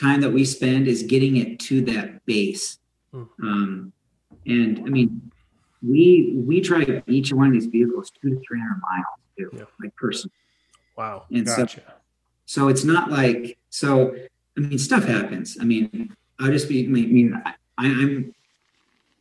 [0.00, 2.78] time that we spend is getting it to that base.
[3.12, 3.24] Hmm.
[3.42, 3.92] Um,
[4.46, 5.30] and I mean,
[5.86, 9.64] we we drive each one of these vehicles two to three hundred miles too, Yeah.
[9.80, 10.30] like person.
[10.96, 11.26] Wow.
[11.30, 11.82] And so Gotcha.
[12.46, 14.16] so it's not like so.
[14.56, 15.58] I mean, stuff happens.
[15.60, 16.84] I mean, I'll just be.
[16.84, 18.34] I mean, I, I'm.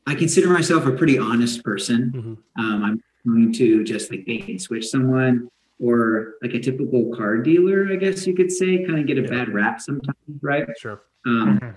[0.08, 2.12] I consider myself a pretty honest person.
[2.12, 2.62] Mhm.
[2.64, 5.50] Um, I'm going to just like bait and switch someone,
[5.80, 9.22] or like a typical car dealer, I guess you could say, kind of get a
[9.22, 9.30] Yeah.
[9.30, 10.68] bad rap sometimes, right?
[10.80, 11.02] Sure.
[11.26, 11.74] Um, Mhm.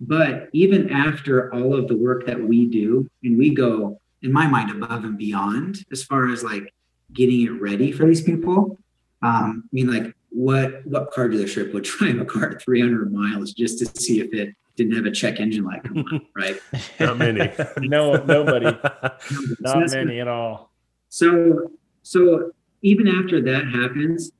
[0.00, 4.46] but even after all of the work that we do, and we go, in my
[4.48, 6.72] mind, above and beyond as far as like
[7.12, 8.78] getting it ready for these people.
[9.20, 13.78] Um, I mean, like, what what car dealership would drive a car 300 miles just
[13.80, 16.58] to see if it didn't have a check engine light come on, right?
[16.98, 17.52] Not many.
[17.80, 18.66] no, nobody.
[19.20, 20.72] So Not that's- many at all.
[21.10, 24.30] So, so even after that happens,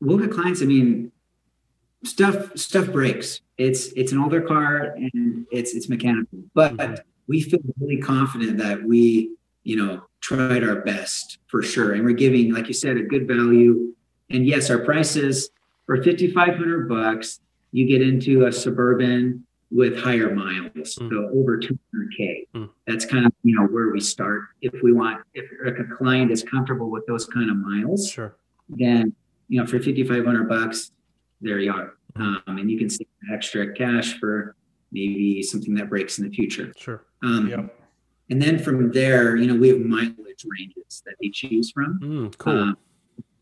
[0.00, 0.62] we'll get clients.
[0.62, 1.12] I mean,
[2.04, 3.40] stuff stuff breaks.
[3.58, 6.94] It's it's an older car and it's it's mechanical, but mm-hmm.
[7.28, 9.34] we feel really confident that we
[9.64, 13.26] you know tried our best for sure, and we're giving, like you said, a good
[13.28, 13.92] value.
[14.30, 15.50] And yes, our prices
[15.86, 17.40] for fifty five hundred bucks,
[17.72, 21.10] you get into a suburban with higher miles, mm.
[21.10, 22.46] so over 200k.
[22.54, 22.70] Mm.
[22.86, 24.42] That's kind of you know where we start.
[24.62, 28.36] If we want, if, if a client is comfortable with those kind of miles, sure.
[28.68, 29.12] then
[29.48, 30.92] you know for 5,500 bucks,
[31.40, 32.42] there you are, mm.
[32.46, 34.54] um, and you can save extra cash for
[34.92, 36.72] maybe something that breaks in the future.
[36.76, 37.04] Sure.
[37.22, 37.80] Um, yep.
[38.30, 42.00] And then from there, you know, we have mileage ranges that they choose from.
[42.00, 42.52] Mm, cool.
[42.52, 42.76] Um,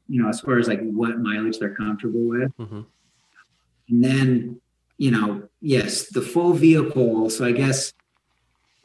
[0.08, 2.56] you know, as far as like what mileage they're comfortable with.
[2.58, 2.80] Mm-hmm.
[3.88, 4.60] And then
[5.04, 7.28] you know, yes, the full vehicle.
[7.28, 7.92] So I guess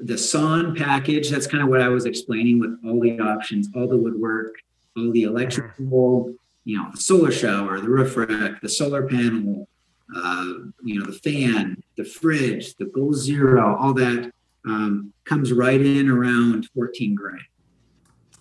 [0.01, 3.87] the Son package, that's kind of what I was explaining with all the options, all
[3.87, 4.55] the woodwork,
[4.97, 6.33] all the electrical,
[6.65, 9.69] you know, the solar shower, the roof rack, the solar panel,
[10.13, 10.45] uh,
[10.83, 14.29] you know, the fan, the fridge, the Goal Zero, all that
[14.65, 17.39] um, comes right in around 14 grand.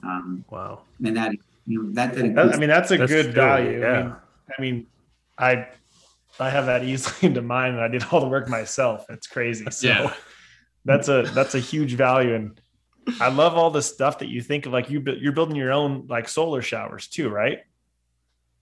[0.03, 0.81] Um, wow.
[1.05, 1.31] And that,
[1.65, 3.79] you know, that, that I mean, that's a that's good value.
[3.79, 3.89] Yeah.
[3.89, 4.17] I mean,
[4.59, 4.87] I mean,
[5.39, 5.69] I
[6.41, 9.07] I have that easily into mine, and I did all the work myself.
[9.09, 9.67] It's crazy.
[9.71, 10.15] So yeah.
[10.85, 12.61] that's a that's a huge value, and
[13.21, 14.73] I love all the stuff that you think of.
[14.73, 17.61] Like you you're building your own like solar showers too, right?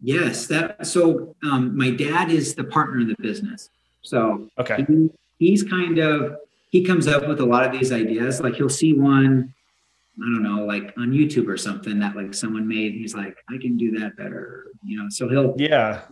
[0.01, 0.47] Yes.
[0.47, 3.71] That so um, my dad is the partner in the business.
[4.03, 6.37] So okay, he, he's kind of
[6.71, 8.41] he comes up with a lot of these ideas.
[8.41, 9.55] Like he'll see one
[10.19, 12.95] I don't know, like on YouTube or something that like someone made.
[12.95, 15.09] He's like, I can do that better, you know.
[15.11, 16.03] So he'll yeah.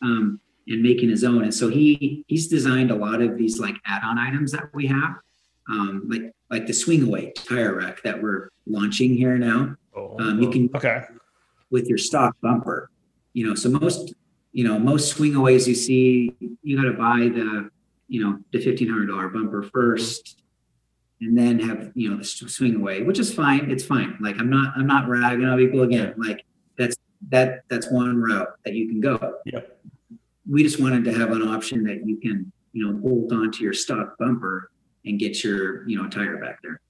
[0.00, 1.42] Um, and making his own.
[1.42, 5.16] And so he he's designed a lot of these like add-on items that we have,
[5.68, 9.76] um, like like the swing away tire rack that we're launching here now.
[9.94, 11.02] Oh, um, you can okay
[11.70, 12.88] with your stock bumper.
[13.32, 14.14] You know, so most
[14.52, 17.68] you know most swing aways you see, you got to buy the
[18.08, 20.40] you know the fifteen hundred dollar bumper first,
[21.20, 23.70] and then have you know the swing away, which is fine.
[23.70, 24.16] It's fine.
[24.20, 26.14] Like I'm not I'm not ragging on people again.
[26.16, 26.44] Like
[26.78, 26.96] that's
[27.28, 29.38] that that's one route that you can go.
[29.46, 29.78] Yep
[30.50, 33.72] we just wanted to have an option that you can, you know, bolt onto your
[33.72, 34.70] stock bumper
[35.04, 36.80] and get your, you know, tire back there.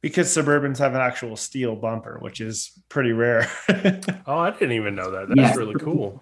[0.00, 3.48] Because Suburbans have an actual steel bumper, which is pretty rare.
[4.26, 5.28] oh, I didn't even know that.
[5.28, 5.54] That's yeah.
[5.54, 6.20] really cool.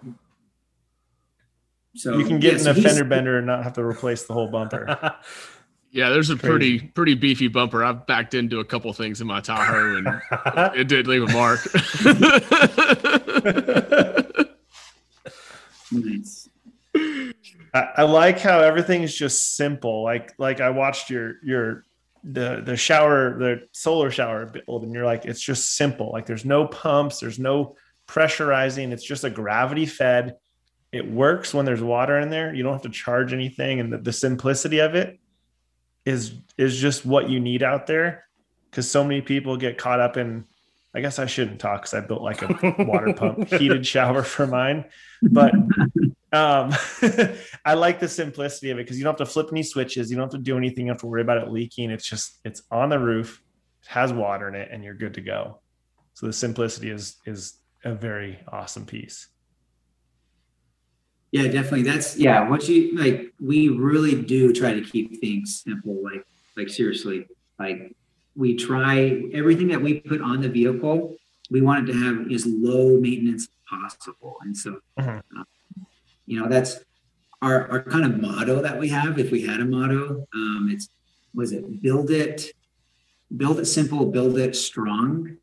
[1.95, 4.33] So you can get yeah, an so fender bender and not have to replace the
[4.33, 5.15] whole bumper.
[5.89, 7.83] Yeah, there's a pretty pretty beefy bumper.
[7.83, 10.21] I've backed into a couple things in my Tahoe, and
[10.75, 11.65] it did leave a mark.
[15.91, 16.49] nice.
[17.77, 20.03] I, I like how everything is just simple.
[20.03, 21.83] Like like I watched your your
[22.23, 26.11] the the shower the solar shower build and you're like it's just simple.
[26.11, 27.75] Like there's no pumps, there's no
[28.07, 28.91] pressurizing.
[28.91, 30.37] It's just a gravity fed.
[30.91, 32.53] It works when there's water in there.
[32.53, 35.19] You don't have to charge anything, and the, the simplicity of it
[36.05, 38.25] is is just what you need out there.
[38.69, 40.45] Because so many people get caught up in
[40.93, 44.47] I guess I shouldn't talk because I built like a water pump heated shower for
[44.47, 44.85] mine.
[45.21, 45.53] But
[46.33, 46.73] um,
[47.65, 50.09] I like the simplicity of it because you don't have to flip any switches.
[50.09, 50.85] You don't have to do anything.
[50.85, 51.89] You don't have to worry about it leaking.
[51.89, 53.41] It's just it's on the roof,
[53.83, 55.61] it has water in it, and you're good to go.
[56.13, 59.27] So the simplicity is is a very awesome piece.
[61.31, 61.83] Yeah, definitely.
[61.83, 62.49] That's yeah.
[62.49, 66.03] What you like, we really do try to keep things simple.
[66.03, 66.25] Like
[66.57, 67.25] like seriously,
[67.57, 67.95] like
[68.35, 71.15] we try everything that we put on the vehicle.
[71.49, 74.79] We want it to have as low maintenance as possible, and so.
[74.99, 75.39] Mm-hmm.
[75.39, 75.43] Uh,
[76.27, 76.79] you know that's
[77.41, 79.17] our, our kind of motto that we have.
[79.17, 80.89] If we had a motto um, it's
[81.33, 82.51] was it build it
[83.35, 85.37] build it simple build it strong.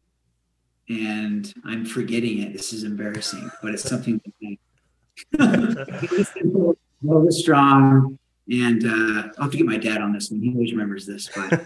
[0.88, 2.52] And i'm forgetting it.
[2.52, 4.58] This is embarrassing but it's something it
[6.26, 8.18] simple, build it strong.
[8.50, 10.40] And uh, i'll have to get my dad on this one.
[10.40, 11.64] He always remembers this but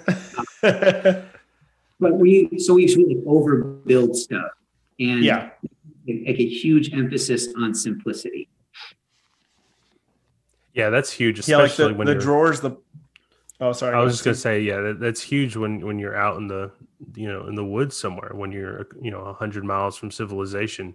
[0.63, 1.23] uh,
[2.01, 4.53] but we so we usually overbuild stuff.
[5.01, 5.51] And yeah.
[6.07, 8.49] like a huge emphasis on simplicity
[10.79, 11.41] yeah, that's huge.
[11.41, 12.61] Especially yeah, like the, when the drawers.
[12.61, 12.79] The
[13.61, 13.97] oh, sorry.
[13.97, 16.71] I was just gonna say, yeah, that, that's huge when when you're out in the
[17.17, 20.95] you know in the woods somewhere when you're you know hundred miles from civilization.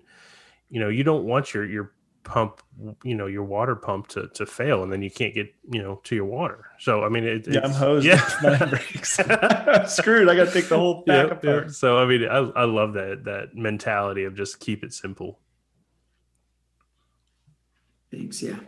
[0.69, 1.91] You know, you don't want your your
[2.23, 2.61] pump,
[3.03, 5.99] you know, your water pump to to fail, and then you can't get you know
[6.05, 6.67] to your water.
[6.79, 8.05] So I mean, it, yeah, I'm hosed.
[8.05, 9.19] Yeah, my brakes.
[9.93, 10.29] screwed.
[10.29, 11.65] I got to take the whole back yeah, apart.
[11.65, 11.71] Yeah.
[11.71, 15.39] So I mean, I I love that that mentality of just keep it simple.
[18.09, 18.41] Thanks.
[18.41, 18.59] Yeah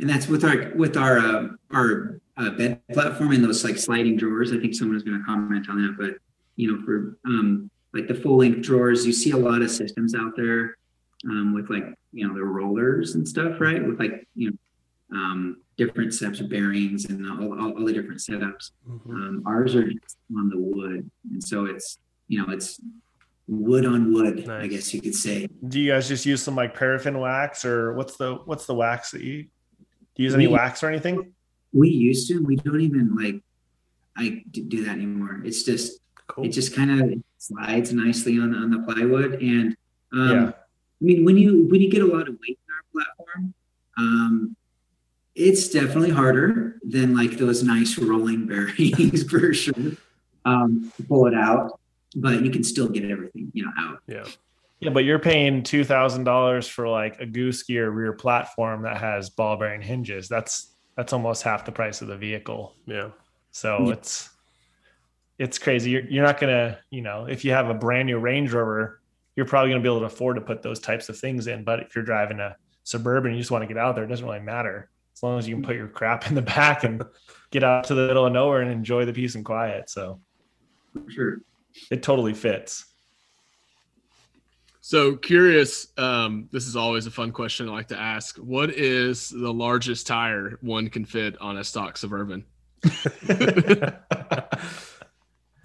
[0.00, 4.16] and that's with our with our uh, our uh, bed platform and those like sliding
[4.16, 4.52] drawers.
[4.52, 6.16] I think someone was going to comment on that, but
[6.56, 9.06] you know, for um, like the full length drawers.
[9.06, 10.76] You see a lot of systems out there
[11.26, 13.84] um, with like you know the rollers and stuff, right?
[13.84, 18.20] With like you know um, different sets of bearings and all, all, all the different
[18.20, 18.72] setups.
[18.88, 19.10] Mhm.
[19.10, 22.80] Um, ours are just on the wood, and so it's you know it's
[23.46, 25.48] wood on wood, I guess you could say.
[25.68, 29.10] Do you guys just use some like paraffin wax or what's the what's the wax
[29.12, 29.46] that you
[30.14, 31.32] do you use any We- wax or anything?
[31.72, 32.40] We used to.
[32.42, 33.42] We don't even like
[34.16, 35.42] I do that anymore.
[35.44, 35.98] It's just
[36.28, 36.46] Cool.
[36.46, 39.76] it just kind of slides nicely on on the plywood and
[40.14, 40.48] um Yeah.
[40.48, 43.54] i mean when you when you get a lot of weight in our platform
[43.98, 44.56] um
[45.34, 49.74] it's definitely harder than like those nice rolling bearings for sure
[50.46, 51.78] um to pull it out
[52.16, 54.24] but you can still get everything you know out yeah.
[54.80, 58.98] Yeah, but you're paying two thousand dollars for like a goose gear rear platform that
[58.98, 60.28] has ball bearing hinges.
[60.28, 62.74] That's that's almost half the price of the vehicle.
[62.86, 63.10] Yeah.
[63.50, 63.92] So Yeah.
[63.94, 64.30] it's
[65.38, 65.90] it's crazy.
[65.90, 69.00] You're, you're not gonna, you know, if you have a brand new Range Rover,
[69.36, 71.64] you're probably gonna be able to afford to put those types of things in.
[71.64, 74.24] But if you're driving a suburban, you just want to get out there, it doesn't
[74.26, 77.02] really matter as long as you can put your crap in the back and
[77.50, 79.88] get out to the middle of nowhere and enjoy the peace and quiet.
[79.88, 80.20] So
[80.92, 81.38] for sure
[81.90, 82.93] it totally fits.
[84.86, 85.88] So curious.
[85.96, 88.36] Um, this is always a fun question I like to ask.
[88.36, 92.44] What is the largest tire one can fit on a stock suburban?
[92.82, 93.30] that's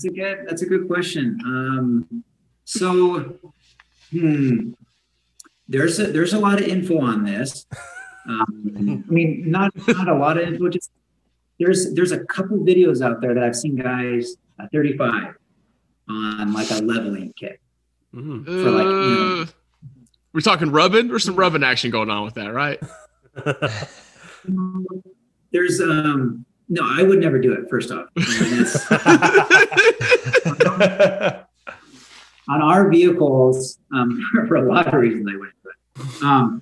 [0.05, 2.23] a good that's a good question um
[2.63, 3.35] so
[4.11, 4.71] hmm
[5.67, 7.65] there's a there's a lot of info on this
[8.29, 10.91] um, i mean not not a lot of info just
[11.59, 15.33] there's there's a couple videos out there that i've seen guys at 35
[16.07, 17.59] on like a leveling kit
[18.13, 18.45] Mhm.
[18.45, 19.45] For like, you know- Uh,
[20.33, 21.07] we're talking rubbing.
[21.07, 22.79] There's some rubbing action going on with that, right?
[25.51, 28.91] there's um no i would never do it first off I mean, that's-
[32.49, 36.23] on our vehicles, um, for a lot of reasons I wouldn't do it.
[36.23, 36.61] Um,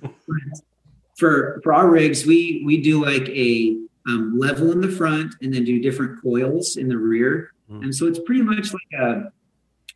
[1.16, 3.76] for for our rigs, we we do like a
[4.06, 7.82] um, level in the front and then do different coils in the rear, Mm.
[7.84, 9.30] and so it's pretty much like a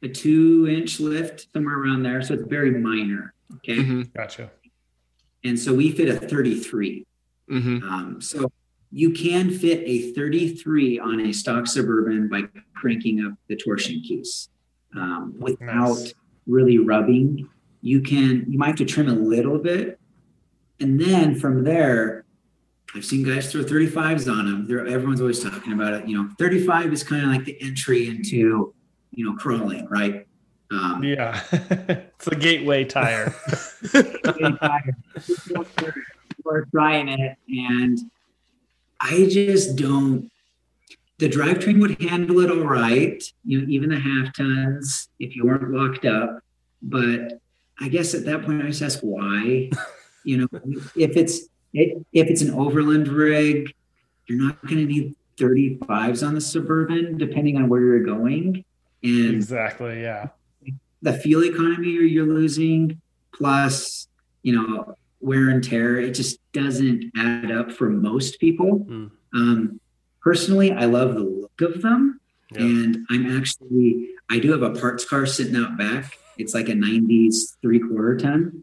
[0.03, 2.23] a two inch lift somewhere around there.
[2.23, 3.35] So it's very minor.
[3.57, 4.51] Okay, Mhm, gotcha.
[5.45, 7.05] and so we fit a 33.
[7.51, 7.83] mhm.
[7.83, 8.51] Um, so
[8.91, 12.43] you can fit a 33 on a stock suburban by
[12.75, 14.49] cranking up the torsion keys
[14.97, 16.15] um, without Nice.
[16.47, 17.49] really rubbing.
[17.81, 19.99] You can you might have to trim a little bit,
[20.81, 22.25] and then from there,
[22.95, 24.67] I've seen guys throw 35s on them.
[24.67, 26.09] They're, everyone's always talking about it.
[26.09, 28.75] You know, 35 is kind of like the entry into
[29.13, 30.27] you know crawling, right?
[30.71, 31.41] Um, Yeah.
[31.53, 33.35] it's a gateway tire.
[36.45, 37.99] We're trying it, and
[39.01, 40.31] I just don't.
[41.19, 45.47] The drivetrain would handle it all right, you know, even the half tons if you
[45.47, 46.41] weren't locked up.
[46.83, 47.39] But
[47.81, 49.71] I guess at that point, I just ask why.
[50.25, 50.47] You know,
[50.95, 53.75] if it's if it's an overland rig,
[54.29, 58.65] you're not going to need 35s on the suburban, depending on where you're going,
[59.03, 60.03] and exactly.
[60.03, 60.29] Yeah.
[61.03, 63.01] the fuel economy you're, you're losing
[63.35, 64.09] plus
[64.43, 69.11] you know wear and tear it just doesn't add up for most people Mm.
[69.35, 69.81] um,
[70.21, 72.21] personally i love the look of them
[72.53, 72.61] Yeah.
[72.63, 76.73] and i'm actually i do have a parts car sitting out back it's like a
[76.73, 78.63] 90s three quarter ton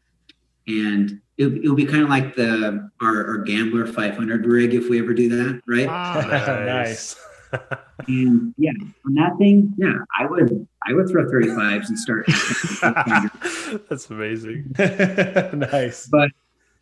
[0.67, 4.99] and it'll, it'll be kind of like the our, our gambler 500 rig if we
[4.99, 5.85] ever do that right
[6.65, 7.15] nice.
[8.07, 8.71] And yeah
[9.05, 12.25] on that thing yeah i would i would throw 35s and start
[13.89, 14.73] That's amazing.
[14.77, 16.07] nice.
[16.07, 16.31] But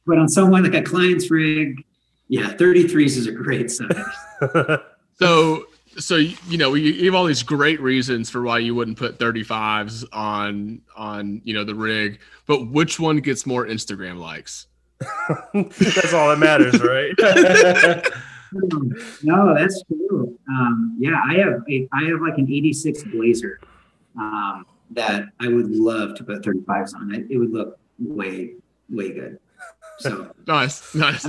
[0.05, 1.83] but on someone like a client's rig,
[2.27, 3.95] yeah, 33s is a great size.
[5.19, 5.65] So,
[5.97, 9.17] so you know, you you have all these great reasons for why you wouldn't put
[9.17, 14.67] 35s on on you know the rig, but which one gets more Instagram likes?
[15.55, 18.05] That's all that matters, right?
[19.23, 20.37] No, that's true.
[20.49, 23.59] Um, yeah, I have a I have like an 86 Blazer
[24.19, 27.13] um, that I would love to put 35s on.
[27.13, 28.55] It, it would look way
[28.89, 29.39] way good.
[29.99, 31.25] So Nice, nice.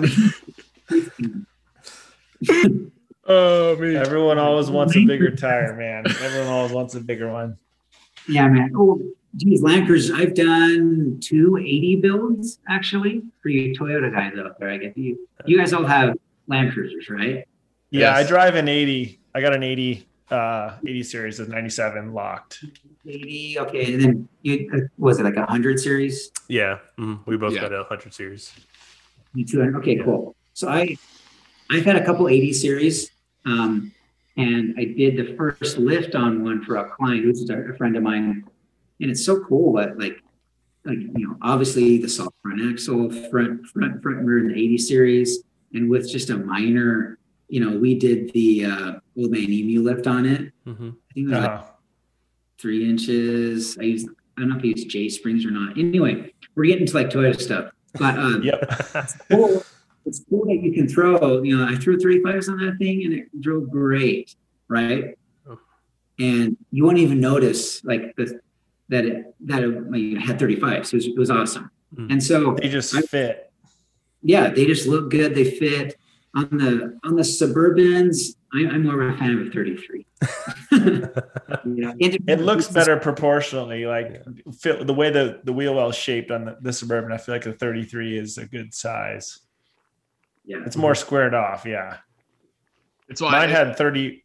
[3.30, 3.96] Oh man.
[3.96, 6.04] Everyone always wants a bigger tire, man.
[6.22, 7.58] Everyone always wants a bigger one.
[8.26, 8.72] yeah, man.
[8.74, 9.02] Oh,
[9.36, 10.18] geez, Land Cruisers.
[10.18, 14.70] I've done two eighty builds actually for you Toyota guys out there.
[14.70, 15.28] I get you.
[15.44, 16.16] You guys all have
[16.48, 17.46] Land Cruisers, right?
[17.90, 18.16] Yeah, Yes.
[18.16, 19.20] I drive an 80.
[19.34, 22.62] I got an 80 uh 80 series with 97 locked.
[23.06, 23.58] 80.
[23.60, 26.30] Okay, and then you uh, was it like a hundred series?
[26.48, 26.78] yeah.
[26.98, 27.20] mhm.
[27.26, 27.62] We both Yeah.
[27.62, 28.52] got a 100 series.
[29.34, 29.76] You 200.
[29.76, 30.34] Okay, cool.
[30.52, 30.96] So I
[31.70, 33.10] I've had a couple 80 series,
[33.46, 33.92] um,
[34.36, 37.96] and I did the first lift on one for a client who's a a friend
[37.96, 38.44] of mine,
[39.00, 39.72] and it's so cool.
[39.72, 40.22] But like,
[40.84, 44.78] like you know, obviously the soft front axle, front front front rear in the 80
[44.78, 45.42] series,
[45.74, 50.06] and with just a minor, you know, we did the uh, old man emu lift
[50.06, 50.52] on it.
[50.66, 50.88] Mm-hmm.
[50.88, 51.64] I think it was like Uh-huh.
[52.60, 53.76] three inches.
[53.78, 55.76] I used I don't know if I used J springs or not.
[55.78, 58.70] Anyway, we're getting to like Toyota stuff, but um, Yep.
[59.30, 59.62] cool.
[60.06, 61.42] It's cool that you can throw.
[61.42, 64.34] You know, I threw 35s on that thing and it drove great,
[64.68, 65.18] right?
[65.48, 65.58] Oh.
[66.20, 68.40] And you won't even notice like the,
[68.90, 70.92] that it that it like, had 35s.
[70.92, 71.70] It was, it was awesome.
[71.96, 72.12] Mm.
[72.12, 73.47] And so They just I- fit.
[74.22, 75.34] Yeah, they just look good.
[75.34, 75.96] They fit
[76.34, 78.34] on the on the Suburbans.
[78.54, 80.06] I, I'm more of a fan of a 33.
[81.64, 84.22] You know, It looks better proportionally, like
[84.58, 87.12] fit, the way the, the wheel well is shaped on the, the Suburban.
[87.12, 89.40] I feel like a 33 is a good size.
[90.44, 91.64] Yeah, It's more squared off.
[91.66, 91.98] Yeah.
[93.08, 94.22] It's why Mine had 30.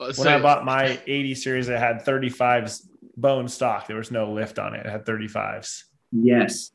[0.00, 3.86] let's When say- I bought my 80 series, it had 35s bone stock.
[3.86, 4.86] There was no lift on it.
[4.86, 5.84] It had 35s.
[6.12, 6.70] yes.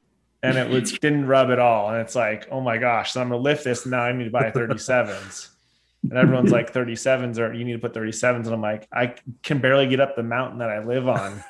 [0.47, 1.89] And it was didn't rub at all.
[1.89, 3.13] And it's like, oh my gosh.
[3.13, 3.85] So I'm gonna lift this.
[3.85, 5.49] Now I need to buy 37s.
[6.03, 8.45] And everyone's like 37s or you need to put 37s.
[8.45, 11.43] And I'm like, I can barely get up the mountain that I live on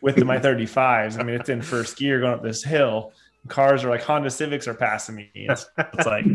[0.00, 1.18] with my 35s.
[1.18, 3.12] I mean, it's in first gear going up this hill.
[3.48, 5.30] Cars are like Honda Civics are passing me.
[5.34, 6.26] It's, it's like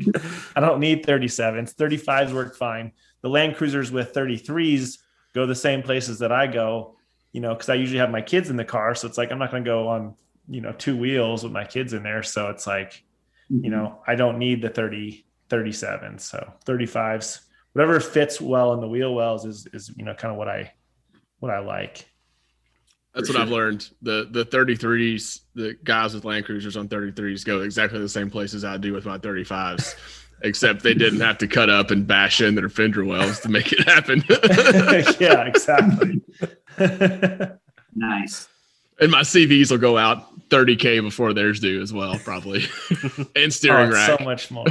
[0.55, 1.75] I don't need 37s.
[1.75, 2.91] 35s work fine.
[3.21, 4.99] The Land Cruisers with 33s
[5.33, 6.95] go the same places that I go,
[7.31, 8.95] you know, because I usually have my kids in the car.
[8.95, 10.15] So it's like I'm not going to go on,
[10.47, 12.23] you know, two wheels with my kids in there.
[12.23, 13.03] So it's like,
[13.49, 13.71] you mm-hmm.
[13.71, 16.19] know, I don't need the 30, 37.
[16.19, 17.41] So 35s,
[17.73, 20.73] whatever fits well in the wheel wells is, is, you know, kind of what I,
[21.39, 22.05] what I like.
[23.13, 23.89] That's what I've learned.
[24.01, 28.65] The the 33s, the guys with Land Cruisers on 33s go exactly the same places
[28.65, 29.95] I do with my 35s,
[30.43, 33.71] except they didn't have to cut up and bash in their fender wells to make
[33.71, 34.21] it happen.
[35.21, 36.21] yeah, exactly.
[37.95, 38.49] Nice.
[38.99, 42.63] And my CVs will go out 30k before theirs do as well, probably,
[43.17, 44.19] and Oh, steering it's rack.
[44.19, 44.65] so much more.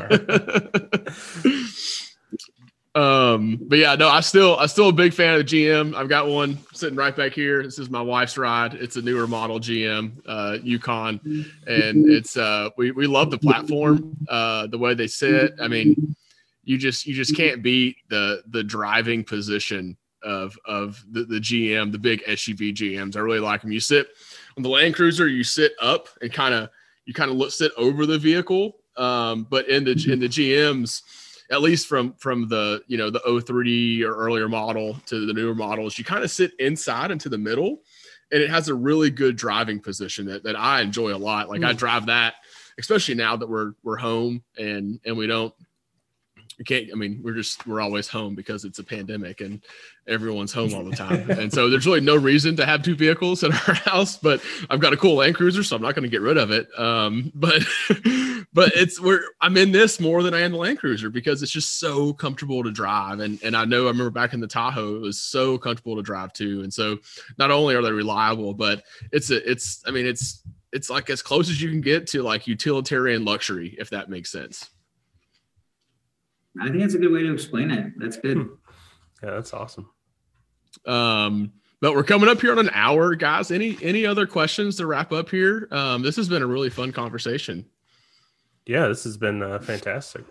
[2.94, 5.94] um, but yeah, no, I still I still a big fan of the GM.
[5.96, 7.62] I've got one sitting right back here.
[7.64, 8.74] This is my wife's ride.
[8.74, 11.18] It's a newer model GM, uh, Yukon,
[11.66, 15.54] and it's uh we we love the platform, uh, the way they sit.
[15.60, 16.14] I mean,
[16.62, 21.92] you just you just can't beat the the driving position of of the, the GM,
[21.92, 23.16] the big SUV GMs.
[23.16, 23.72] I really like them.
[23.72, 24.08] You sit
[24.56, 26.70] on the Land Cruiser, you sit up and kind of
[27.04, 28.76] you kind of look sit over the vehicle.
[28.96, 31.02] Um, but in the in the GMs,
[31.50, 35.54] at least from from the you know the 03 or earlier model to the newer
[35.54, 37.80] models, you kind of sit inside into the middle,
[38.32, 41.48] and it has a really good driving position that, that I enjoy a lot.
[41.48, 42.34] Like I drive that,
[42.78, 45.54] especially now that we're we're home and and we don't
[46.58, 49.62] we can't i mean we're just we're always home because it's a pandemic and
[50.06, 51.30] everyone's home all the time.
[51.30, 54.40] And so there's really no reason to have two vehicles in our house but
[54.70, 56.68] i've got a cool land cruiser so i'm not going to get rid of it.
[56.78, 57.62] Um but
[58.52, 61.52] but it's where i'm in this more than i am the land cruiser because it's
[61.52, 63.20] just so comfortable to drive.
[63.20, 66.02] And and i know i remember back in the tahoe it was so comfortable to
[66.02, 66.62] drive too.
[66.62, 66.98] And so
[67.38, 70.42] not only are they reliable but it's a it's i mean it's
[70.72, 74.30] it's like as close as you can get to like utilitarian luxury if that makes
[74.30, 74.70] sense
[76.60, 77.92] I think that's a good way to explain it.
[77.96, 78.48] That's good.
[79.22, 79.90] Yeah, that's awesome.
[80.86, 83.50] Um, but we're coming up here on an hour, guys.
[83.50, 85.68] Any any other questions to wrap up here?
[85.70, 87.66] Um, this has been a really fun conversation.
[88.66, 90.24] Yeah, this has been uh, fantastic.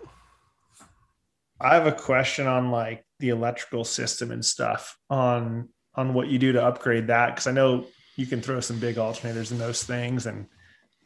[1.60, 6.38] I have a question on like the electrical system and stuff on on what you
[6.38, 9.82] do to upgrade that because I know you can throw some big alternators in those
[9.84, 10.46] things and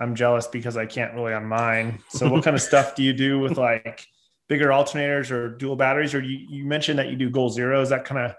[0.00, 1.98] I'm jealous because I can't really on mine.
[2.08, 4.06] So what kind of stuff do you do with like
[4.48, 7.90] bigger alternators or dual batteries or you, you mentioned that you do goal zero is
[7.90, 8.34] that kind of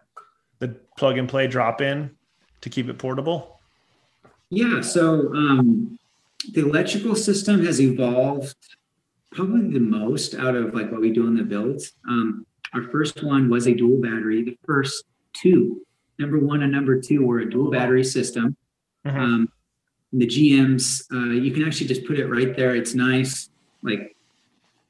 [0.58, 2.12] the plug and play drop in
[2.62, 3.60] to keep it portable?
[4.50, 4.82] Yeah.
[4.82, 5.98] So um,
[6.54, 8.56] the electrical system has evolved
[9.32, 11.94] probably the most out of like what we do in the builds.
[12.08, 14.44] Um, our first one was a dual battery.
[14.44, 15.82] The first two,
[16.18, 18.56] number one and number two, were a dual battery system.
[19.06, 19.16] Mhm.
[19.16, 19.50] Um,
[20.12, 22.76] the GMs, uh, you can actually just put it right there.
[22.76, 23.50] It's nice,
[23.84, 24.16] like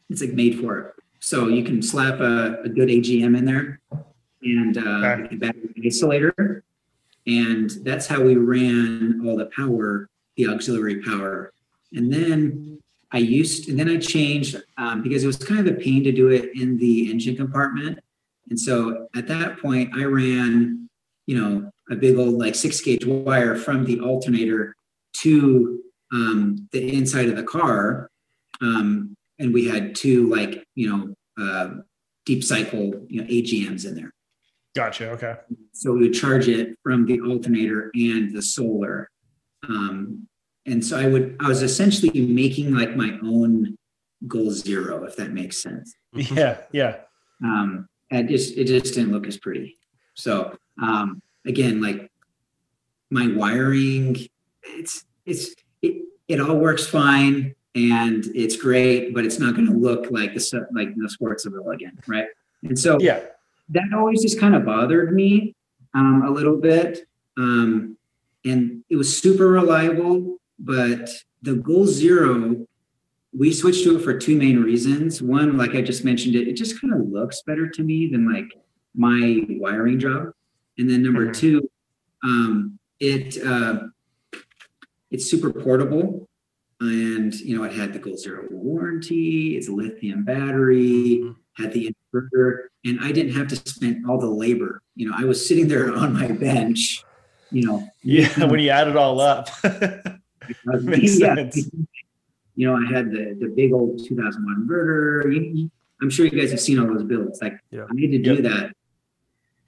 [0.10, 0.99] it's like made for it.
[1.20, 3.80] So you can slap a, a good AGM in there
[4.42, 4.82] and uh,
[5.26, 5.36] Okay.
[5.36, 6.62] battery isolator,
[7.28, 11.52] and that's how we ran all the power, the auxiliary power.
[11.94, 12.80] And then
[13.12, 16.12] I used, and then I changed um, because it was kind of a pain to
[16.12, 18.00] do it in the engine compartment.
[18.50, 20.90] And so at that point, I ran,
[21.26, 24.76] you know, a big old like six gauge wire from the alternator
[25.18, 25.82] to
[26.14, 28.10] um, the inside of the car.
[28.62, 31.76] Um, and we had two like, you know, uh,
[32.26, 34.14] deep cycle, you know, AGMs in there.
[34.76, 35.12] Gotcha.
[35.12, 35.36] Okay.
[35.74, 39.10] So we would charge it from the alternator and the solar.
[39.68, 40.28] Um,
[40.66, 43.76] and so I would, I was essentially making like my own
[44.28, 45.96] goal zero, if that makes sense.
[46.14, 46.58] Yeah.
[46.72, 46.98] Yeah.
[47.44, 49.78] Um, and it just, it just didn't look as pretty.
[50.16, 52.12] So, um, again, like
[53.10, 54.18] my wiring,
[54.64, 59.74] it's, it's, it, it all works fine and it's great, but it's not going to
[59.78, 61.98] look like the, like the sports Seville again.
[62.08, 62.26] Right.
[62.64, 63.22] And so, Yeah.
[63.70, 65.56] that always just kind of bothered me
[65.94, 67.08] um, a little bit.
[67.38, 67.98] Um,
[68.46, 71.10] and it was super reliable, but
[71.42, 72.66] the goal zero,
[73.38, 75.22] we switched to it for two main reasons.
[75.22, 78.32] One, like I just mentioned it, it just kind of looks better to me than
[78.32, 78.52] like
[78.96, 80.34] my wiring job.
[80.78, 81.36] And then number Mhm.
[81.36, 81.70] two,
[82.24, 83.84] um, it uh,
[85.12, 86.29] it's super portable.
[86.82, 91.36] And you know, it had the goal zero warranty, it's a lithium battery, Mhm.
[91.58, 94.82] had the inverter, and I didn't have to spend all the labor.
[94.96, 97.04] You know, I was sitting there on my bench,
[97.52, 97.88] you know.
[98.02, 98.46] Yeah.
[98.46, 99.50] When you add it all up.
[100.82, 101.36] Makes yeah.
[101.36, 101.70] sense.
[102.56, 105.34] You know, I had the the big old 2000 watt inverter.
[105.34, 105.72] You, you-
[106.02, 107.42] I'm sure you guys have seen all those builds.
[107.42, 107.86] Like Yeah.
[107.90, 108.44] I need to do Yep.
[108.44, 108.76] that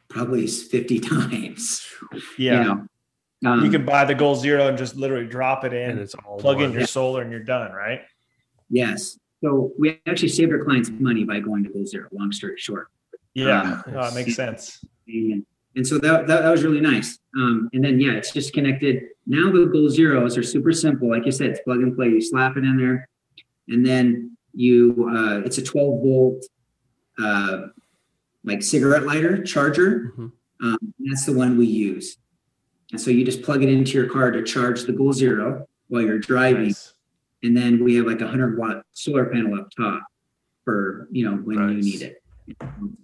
[0.10, 1.86] probably 50 times.
[2.38, 2.60] yeah.
[2.62, 2.88] You know,
[3.46, 6.14] um, you can buy the goal zero and just literally drop it And in, it's
[6.16, 6.74] all plug in one.
[6.78, 8.02] your solar, and you're done, right?
[8.70, 9.18] yes.
[9.44, 12.08] So we actually saved our clients money by going to Goal Zero.
[12.12, 12.90] Long story short.
[13.34, 14.80] Yeah, Um, no, it makes sense.
[15.08, 15.44] and,
[15.76, 17.18] and so that, that, that was really nice.
[17.36, 19.02] Um, and then yeah, it's just connected.
[19.26, 21.10] Now the goal zeros are super simple.
[21.10, 22.10] Like you said, it's plug and play.
[22.10, 23.10] You slap it in there,
[23.68, 26.46] and then you uh, it's a 12 volt
[27.20, 27.62] uh,
[28.44, 30.14] like cigarette lighter charger.
[30.18, 30.32] Mhm.
[30.62, 32.18] Um, that's the one we use.
[32.92, 36.02] And so you just plug it into your car to charge the goal zero while
[36.02, 36.94] you're driving, Nice.
[37.44, 40.04] and then we have like a 100 watt solar panel up top
[40.66, 42.22] for you know when you need it.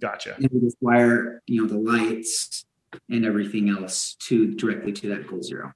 [0.00, 0.34] Gotcha.
[0.36, 2.64] And we just wire, you know, the lights
[3.10, 5.72] and everything else to directly to that goal zero.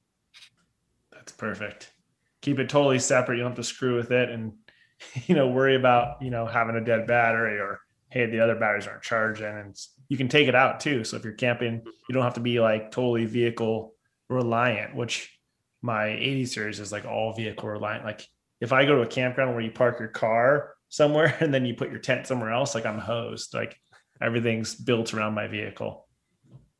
[1.12, 1.92] That's perfect.
[2.40, 3.36] Keep it totally separate.
[3.36, 4.52] You don't have to screw with it and
[5.26, 8.86] you know worry about you know having a dead battery or hey the other batteries
[8.86, 9.76] aren't charging and
[10.08, 11.04] you can take it out too.
[11.04, 13.94] So if you're camping, you don't have to be like totally vehicle
[14.32, 15.38] reliant, which
[15.82, 18.04] my 80 series is like all vehicle reliant.
[18.04, 18.26] Like
[18.60, 21.74] if I go to a campground where you park your car somewhere and then you
[21.74, 23.54] put your tent somewhere else, like I'm hosed.
[23.54, 23.76] Like
[24.20, 26.06] everything's built around my vehicle.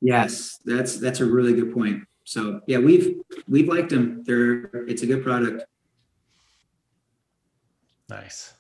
[0.00, 2.03] Yes, that's that's a really good point.
[2.24, 4.22] So yeah, we've we've liked them.
[4.24, 5.64] They're it's a good product.
[8.09, 8.55] Nice.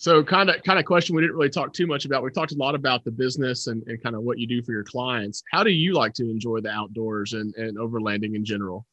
[0.00, 2.22] So kind of kind of question we didn't really talk too much about.
[2.22, 4.72] We talked a lot about the business and, and kind of what you do for
[4.72, 5.42] your clients.
[5.52, 8.86] How do you like to enjoy the outdoors and, and overlanding in general?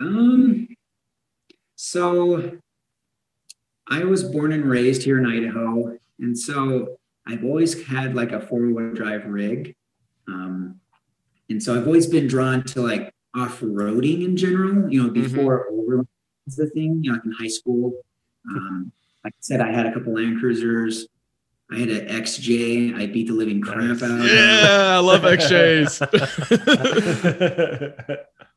[0.00, 0.68] Um,
[1.74, 2.56] so
[3.90, 6.96] I was born and raised here in Idaho, and so
[7.26, 9.76] I've always had like a four wheel drive rig.
[10.28, 10.80] Um,
[11.50, 14.90] and so I've always been drawn to like off roading in general.
[14.90, 16.08] You know, before overland
[16.46, 17.00] was the thing.
[17.02, 17.92] You know, like in high school.
[18.50, 18.92] Um,
[19.24, 21.06] like I said, I had a couple Land Cruisers.
[21.72, 22.94] I had an XJ.
[22.94, 24.24] I beat the living crap out of.
[24.26, 26.02] Yeah, I love XJs.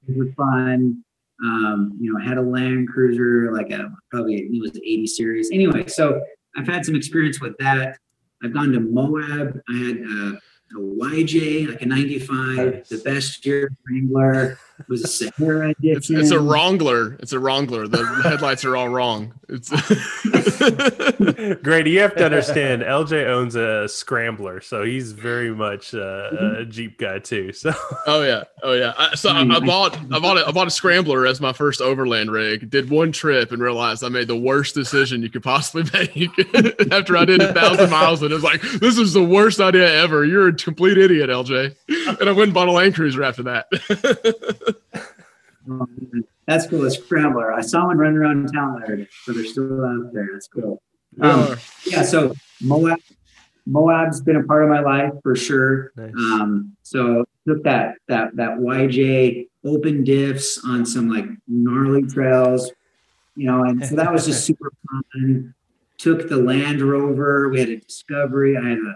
[0.08, 1.04] It was fun.
[1.44, 5.08] Um, you know, I had a Land Cruiser, like a probably it was an 80
[5.08, 5.52] series.
[5.52, 6.22] Anyway, so
[6.58, 7.98] I've had some experience with that.
[8.44, 9.60] I've gone to Moab.
[9.70, 10.40] I had a,
[10.76, 12.90] a YJ, like a 95, Nice.
[12.90, 16.20] the best year Wrangler It was a Sahara It's, edition.
[16.22, 17.14] it's a Wrangler.
[17.20, 17.88] It's a Wrangler.
[17.88, 19.34] The headlights are all wrong.
[19.50, 19.70] It's
[21.64, 26.66] Grady, you have to understand, LJ owns a scrambler, so he's very much uh, a
[26.66, 27.54] Jeep guy too.
[27.54, 27.72] So
[28.08, 28.94] oh yeah, oh yeah.
[28.98, 31.80] I, so I, I bought I bought a, I bought a scrambler as my first
[31.82, 32.70] overland rig.
[32.70, 36.92] Did one trip and realized I made the worst decision you could possibly make.
[36.92, 39.90] After I did a thousand miles, and it was like this is the worst idea
[40.04, 40.26] ever.
[40.26, 41.76] You're a complete idiot, LJ.
[42.20, 43.68] And I went and bought a Land Cruiser after that.
[45.68, 46.24] Man.
[46.48, 46.86] That's cool.
[46.86, 47.52] A scrambler.
[47.54, 50.30] I saw one running around town there, so they're still out there.
[50.34, 50.82] That's cool.
[51.22, 51.56] Um,
[51.86, 52.04] yeah.
[52.04, 53.00] So Moab,
[53.66, 55.92] Moab's been a part of my life for sure.
[55.96, 56.14] nice.
[56.18, 62.72] Um, so took that that that YJ open diffs on some like gnarly trails,
[63.36, 65.54] you know, and so that was just super fun.
[65.98, 67.50] Took the Land Rover.
[67.50, 68.56] We had a Discovery.
[68.56, 68.96] I had a,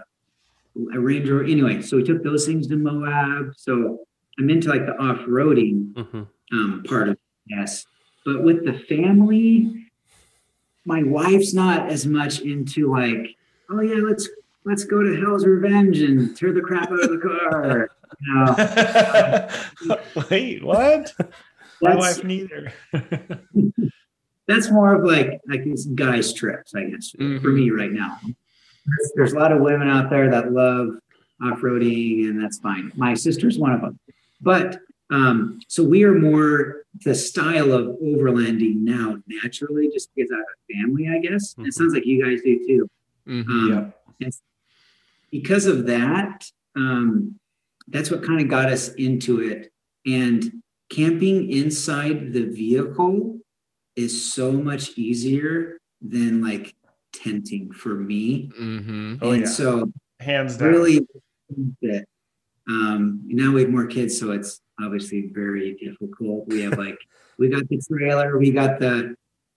[0.96, 1.44] a Range Rover.
[1.44, 3.54] Anyway, so we took those things to Moab.
[3.56, 4.00] So
[4.38, 6.26] I'm into like the off roading Mhm.
[6.52, 7.86] Um, part of yes.
[8.24, 9.86] But with the family,
[10.84, 13.36] my wife's not as much into like,
[13.70, 14.28] oh yeah, let's
[14.64, 17.90] let's go to Hell's Revenge and tear the crap out of the car.
[20.30, 21.12] Wait, what?
[21.80, 22.72] My wife neither.
[24.46, 27.54] that's more of like like these guys trips, I guess, for Mhm.
[27.54, 28.18] me right now.
[28.24, 30.96] There's, there's a lot of women out there that love
[31.40, 32.92] off-roading, and that's fine.
[32.96, 33.98] My sister's one of them.
[34.40, 34.78] But
[35.10, 40.44] um, so we are more the style of overlanding now naturally, just because I have
[40.44, 41.54] a family, I guess.
[41.54, 41.66] Mhm.
[41.68, 42.88] It sounds like you guys do too.
[43.26, 43.48] Mhm.
[43.48, 44.32] Um, and
[45.30, 47.38] because of that, um,
[47.88, 49.70] that's what kind of got us into it.
[50.06, 53.40] And camping inside the vehicle
[53.96, 56.74] is so much easier than like
[57.12, 58.50] tenting for me.
[58.58, 59.18] Mhm.
[59.20, 59.46] Oh, and yeah.
[59.48, 60.68] so Hands down.
[60.68, 61.06] really
[61.82, 62.08] it.
[62.68, 66.46] Um, now we have more kids, so it's obviously very difficult.
[66.48, 66.98] We have like
[67.38, 69.14] we got the trailer, we got the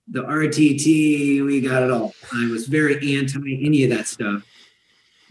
[0.08, 2.14] the RTT, we got it all.
[2.34, 4.44] I was very anti any of that stuff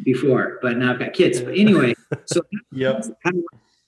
[0.02, 1.40] before, but now I've got kids.
[1.40, 1.94] But anyway,
[2.26, 2.40] so
[2.72, 3.02] Yep.
[3.24, 3.44] kind of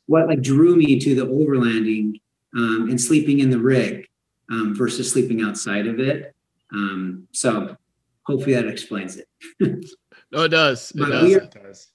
[0.07, 2.21] what like drew me to the overlanding
[2.55, 4.07] um, and sleeping in the rig
[4.51, 6.35] um, versus sleeping outside of it.
[6.73, 7.77] Um, so
[8.23, 9.29] hopefully that explains it.
[10.33, 10.91] No, it does.
[10.91, 11.23] It But does.
[11.23, 11.89] we are- It does.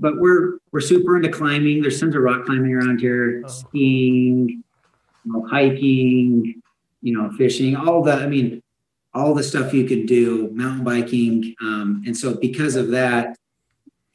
[0.00, 1.82] But we're we're super into climbing.
[1.82, 3.48] There's tons of rock climbing around here, Oh.
[3.48, 4.62] skiing,
[5.24, 6.60] you know, hiking,
[7.02, 8.62] you know, fishing, all the I mean,
[9.14, 11.54] all the stuff you could do, mountain biking.
[11.60, 13.36] Um, and so because of that,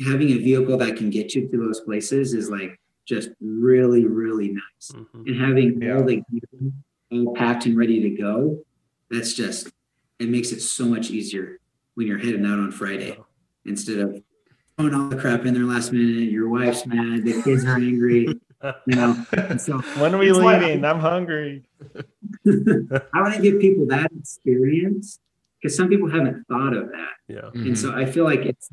[0.03, 4.49] having a vehicle that can get you to those places is like just really, really
[4.49, 4.91] nice.
[4.91, 5.27] Mhm.
[5.27, 5.97] And having Yeah.
[5.97, 6.71] all the gear
[7.11, 8.65] all packed and ready to go,
[9.11, 9.71] that's just
[10.17, 11.59] it makes it so much easier
[11.95, 13.17] when you're heading out on Friday
[13.65, 14.21] instead of
[14.77, 16.31] throwing all the crap in there last minute.
[16.31, 18.27] Your wife's mad, the kids are angry,
[18.87, 19.25] you know.
[19.33, 20.85] And so When are we That's why- leaving?
[20.85, 21.63] I'm hungry.
[21.95, 25.19] I want to give people that experience
[25.61, 27.11] because some people haven't thought of that.
[27.27, 27.41] Yeah.
[27.53, 27.67] Mhm.
[27.67, 28.69] And so I feel like it's,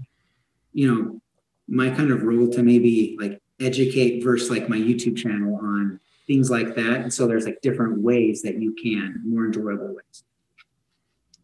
[0.73, 1.21] you know,
[1.69, 6.51] my kind of role to maybe like educate versus like my YouTube channel on things
[6.51, 7.01] like that.
[7.01, 10.25] And so there's like different ways that you can, more enjoyable ways.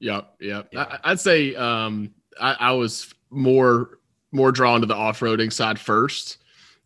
[0.01, 0.69] Yep, yep.
[0.73, 0.83] Yeah.
[1.03, 3.99] I, I'd say um, I, I was more
[4.33, 6.39] more drawn to the off roading side first,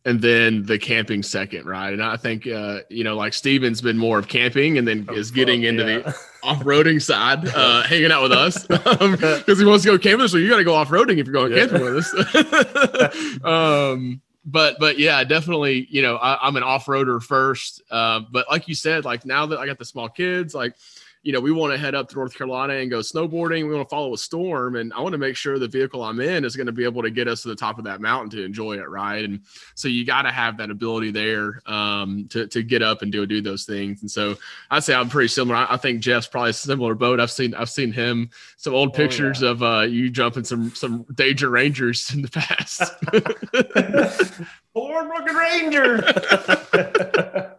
[0.05, 1.93] and then the camping second, right?
[1.93, 5.15] And I think uh, you know, like Steven's been more of camping, and then Oh,
[5.15, 5.99] is getting into yeah.
[6.01, 10.29] the off roading side, uh, hanging out with us because he wants to go camping.
[10.29, 11.67] So you got to go off roading if you're going Yeah.
[11.67, 13.43] camping with us.
[13.45, 15.87] um, but but yeah, definitely.
[15.91, 17.83] You know, I, I'm an off roader first.
[17.91, 20.75] Uh, but like you said, like now that I got the small kids, like
[21.23, 23.67] you know, we want to head up to North Carolina and go snowboarding.
[23.69, 26.21] We want to follow a storm, and I want to make sure the vehicle I'm
[26.21, 28.31] in is going to be able to get us to the top of that mountain
[28.31, 29.25] to enjoy it, right?
[29.25, 29.41] And
[29.75, 33.25] so you got to have that ability there um, to to get up and do
[33.27, 34.03] do those things.
[34.03, 34.37] And so
[34.71, 35.57] I'd say I'm pretty similar.
[35.57, 37.21] I, I think Jeff's probably a similar boat.
[37.21, 39.51] I've seen I've seen him some old Oh, pictures yeah.
[39.51, 42.83] of uh, you jumping some some Danger Rangers in the past.
[44.75, 46.03] Rocket Ranger.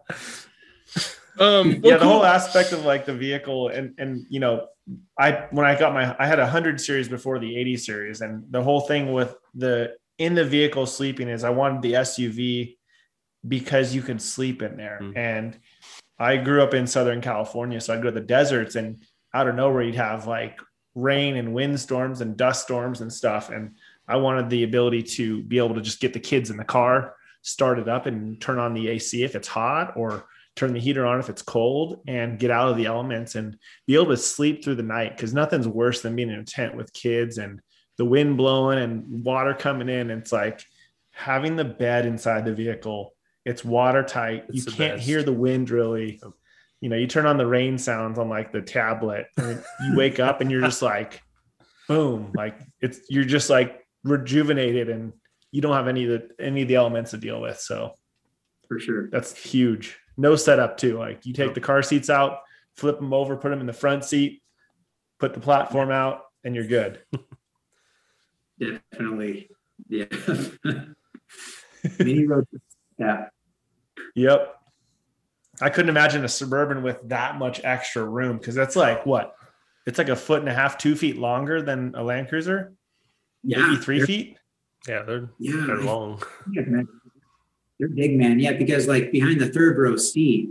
[1.38, 4.66] um, yeah, the whole aspect of like the vehicle and and you know,
[5.18, 8.44] I when I got my I had a hundred series before the 80 series, and
[8.50, 12.76] the whole thing with the in the vehicle sleeping is I wanted the SUV
[13.46, 15.00] because you could sleep in there.
[15.02, 15.16] Mhm.
[15.16, 15.58] And
[16.18, 19.02] I grew up in Southern California, so I'd go to the deserts and
[19.34, 20.60] out of nowhere you'd have like
[20.94, 23.50] rain and windstorms and dust storms and stuff.
[23.50, 23.72] And
[24.06, 27.16] I wanted the ability to be able to just get the kids in the car,
[27.42, 30.26] start it up and turn on the AC if it's hot or
[30.56, 33.94] turn the heater on if it's cold and get out of the elements and be
[33.94, 36.92] able to sleep through the night because nothing's worse than being in a tent with
[36.92, 37.60] kids and
[37.96, 40.10] the wind blowing and water coming in.
[40.10, 40.64] It's like
[41.10, 43.14] having the bed inside the vehicle.
[43.44, 44.44] It's watertight.
[44.48, 45.06] It's you can't best.
[45.06, 46.20] hear the wind really.
[46.80, 50.20] You know, you turn on the rain sounds on like the tablet and you wake
[50.20, 51.20] up and you're just like,
[51.88, 55.12] boom, like it's you're just like rejuvenated and
[55.50, 57.58] you don't have any of the any of the elements to deal with.
[57.58, 57.94] So
[58.68, 59.08] For sure.
[59.10, 59.98] that's huge.
[60.16, 60.98] No setup too.
[60.98, 62.40] Like you take the car seats out,
[62.76, 64.42] flip them over, put them in the front seat,
[65.18, 67.00] put the platform out, and you're good.
[68.60, 69.50] Definitely.
[69.88, 70.04] Yeah.
[71.98, 72.46] Mini road.
[72.98, 73.26] Yeah.
[74.14, 74.54] Yep.
[75.60, 79.34] I couldn't imagine a suburban with that much extra room because that's like what?
[79.86, 82.72] It's like a foot and a half, two feet longer than a Land Cruiser.
[83.42, 83.58] Yeah.
[83.58, 84.38] Maybe three feet.
[84.88, 85.64] Yeah, they're Yeah.
[85.66, 86.22] they're long.
[86.52, 86.86] Yeah, man.
[86.86, 87.03] They're
[87.78, 88.38] big, man.
[88.38, 90.50] Yeah, because like behind the third row seat,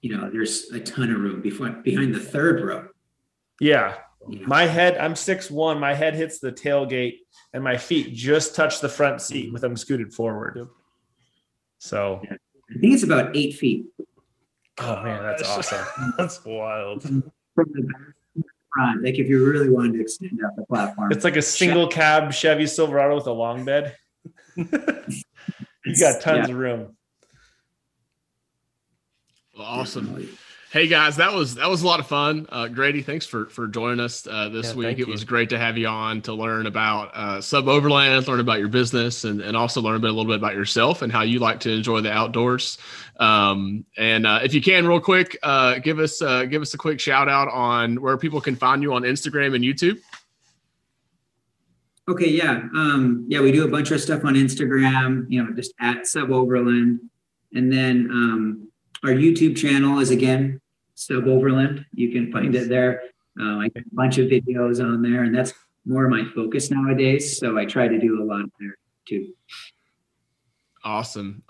[0.00, 2.88] you know, there's a ton of room before behind the third row.
[3.60, 3.96] Yeah.
[4.28, 4.46] You know?
[4.46, 5.78] My head, I'm six one.
[5.78, 7.18] My head hits the tailgate,
[7.52, 10.54] and my feet just touch the front seat with them scooted forward.
[10.56, 10.66] Yep.
[11.78, 13.86] So, I think it's about eight feet
[14.80, 15.84] oh man, that's awesome.
[16.18, 17.02] That's wild.
[17.02, 17.20] from
[17.56, 18.42] the back the
[18.74, 19.04] front.
[19.04, 21.12] Like if you really wanted to extend out the platform.
[21.12, 23.96] It's like a single cab Chevy Silverado with a long bed.
[25.84, 26.96] you got tons Yeah, of room.
[29.58, 30.28] awesome.
[30.72, 32.46] Hey guys, that was that was a lot of fun.
[32.48, 34.98] Uh, Grady, thanks for for joining us uh, this Yeah, week.
[35.00, 35.12] It you.
[35.12, 38.68] was great to have you on to learn about uh, sub overland, learn about your
[38.68, 41.40] business, and, and also learn a, bit, a little bit about yourself and how you
[41.40, 42.78] like to enjoy the outdoors.
[43.18, 46.78] Um, and uh, if you can, real quick, uh, give us uh, give us a
[46.78, 50.00] quick shout out on where people can find you on Instagram and YouTube.
[52.08, 52.68] Okay, yeah.
[52.74, 56.30] Um, yeah, we do a bunch of stuff on Instagram, you know, just at Sub
[56.30, 57.00] Overland.
[57.54, 58.68] And then um,
[59.04, 60.60] our YouTube channel is again
[60.94, 61.86] Sub Overland.
[61.94, 63.02] You can find it there.
[63.40, 65.52] Uh, I got a bunch of videos on there, and that's
[65.86, 67.38] more my focus nowadays.
[67.38, 68.76] So I try to do a lot there
[69.06, 69.32] too.
[70.84, 71.42] Awesome.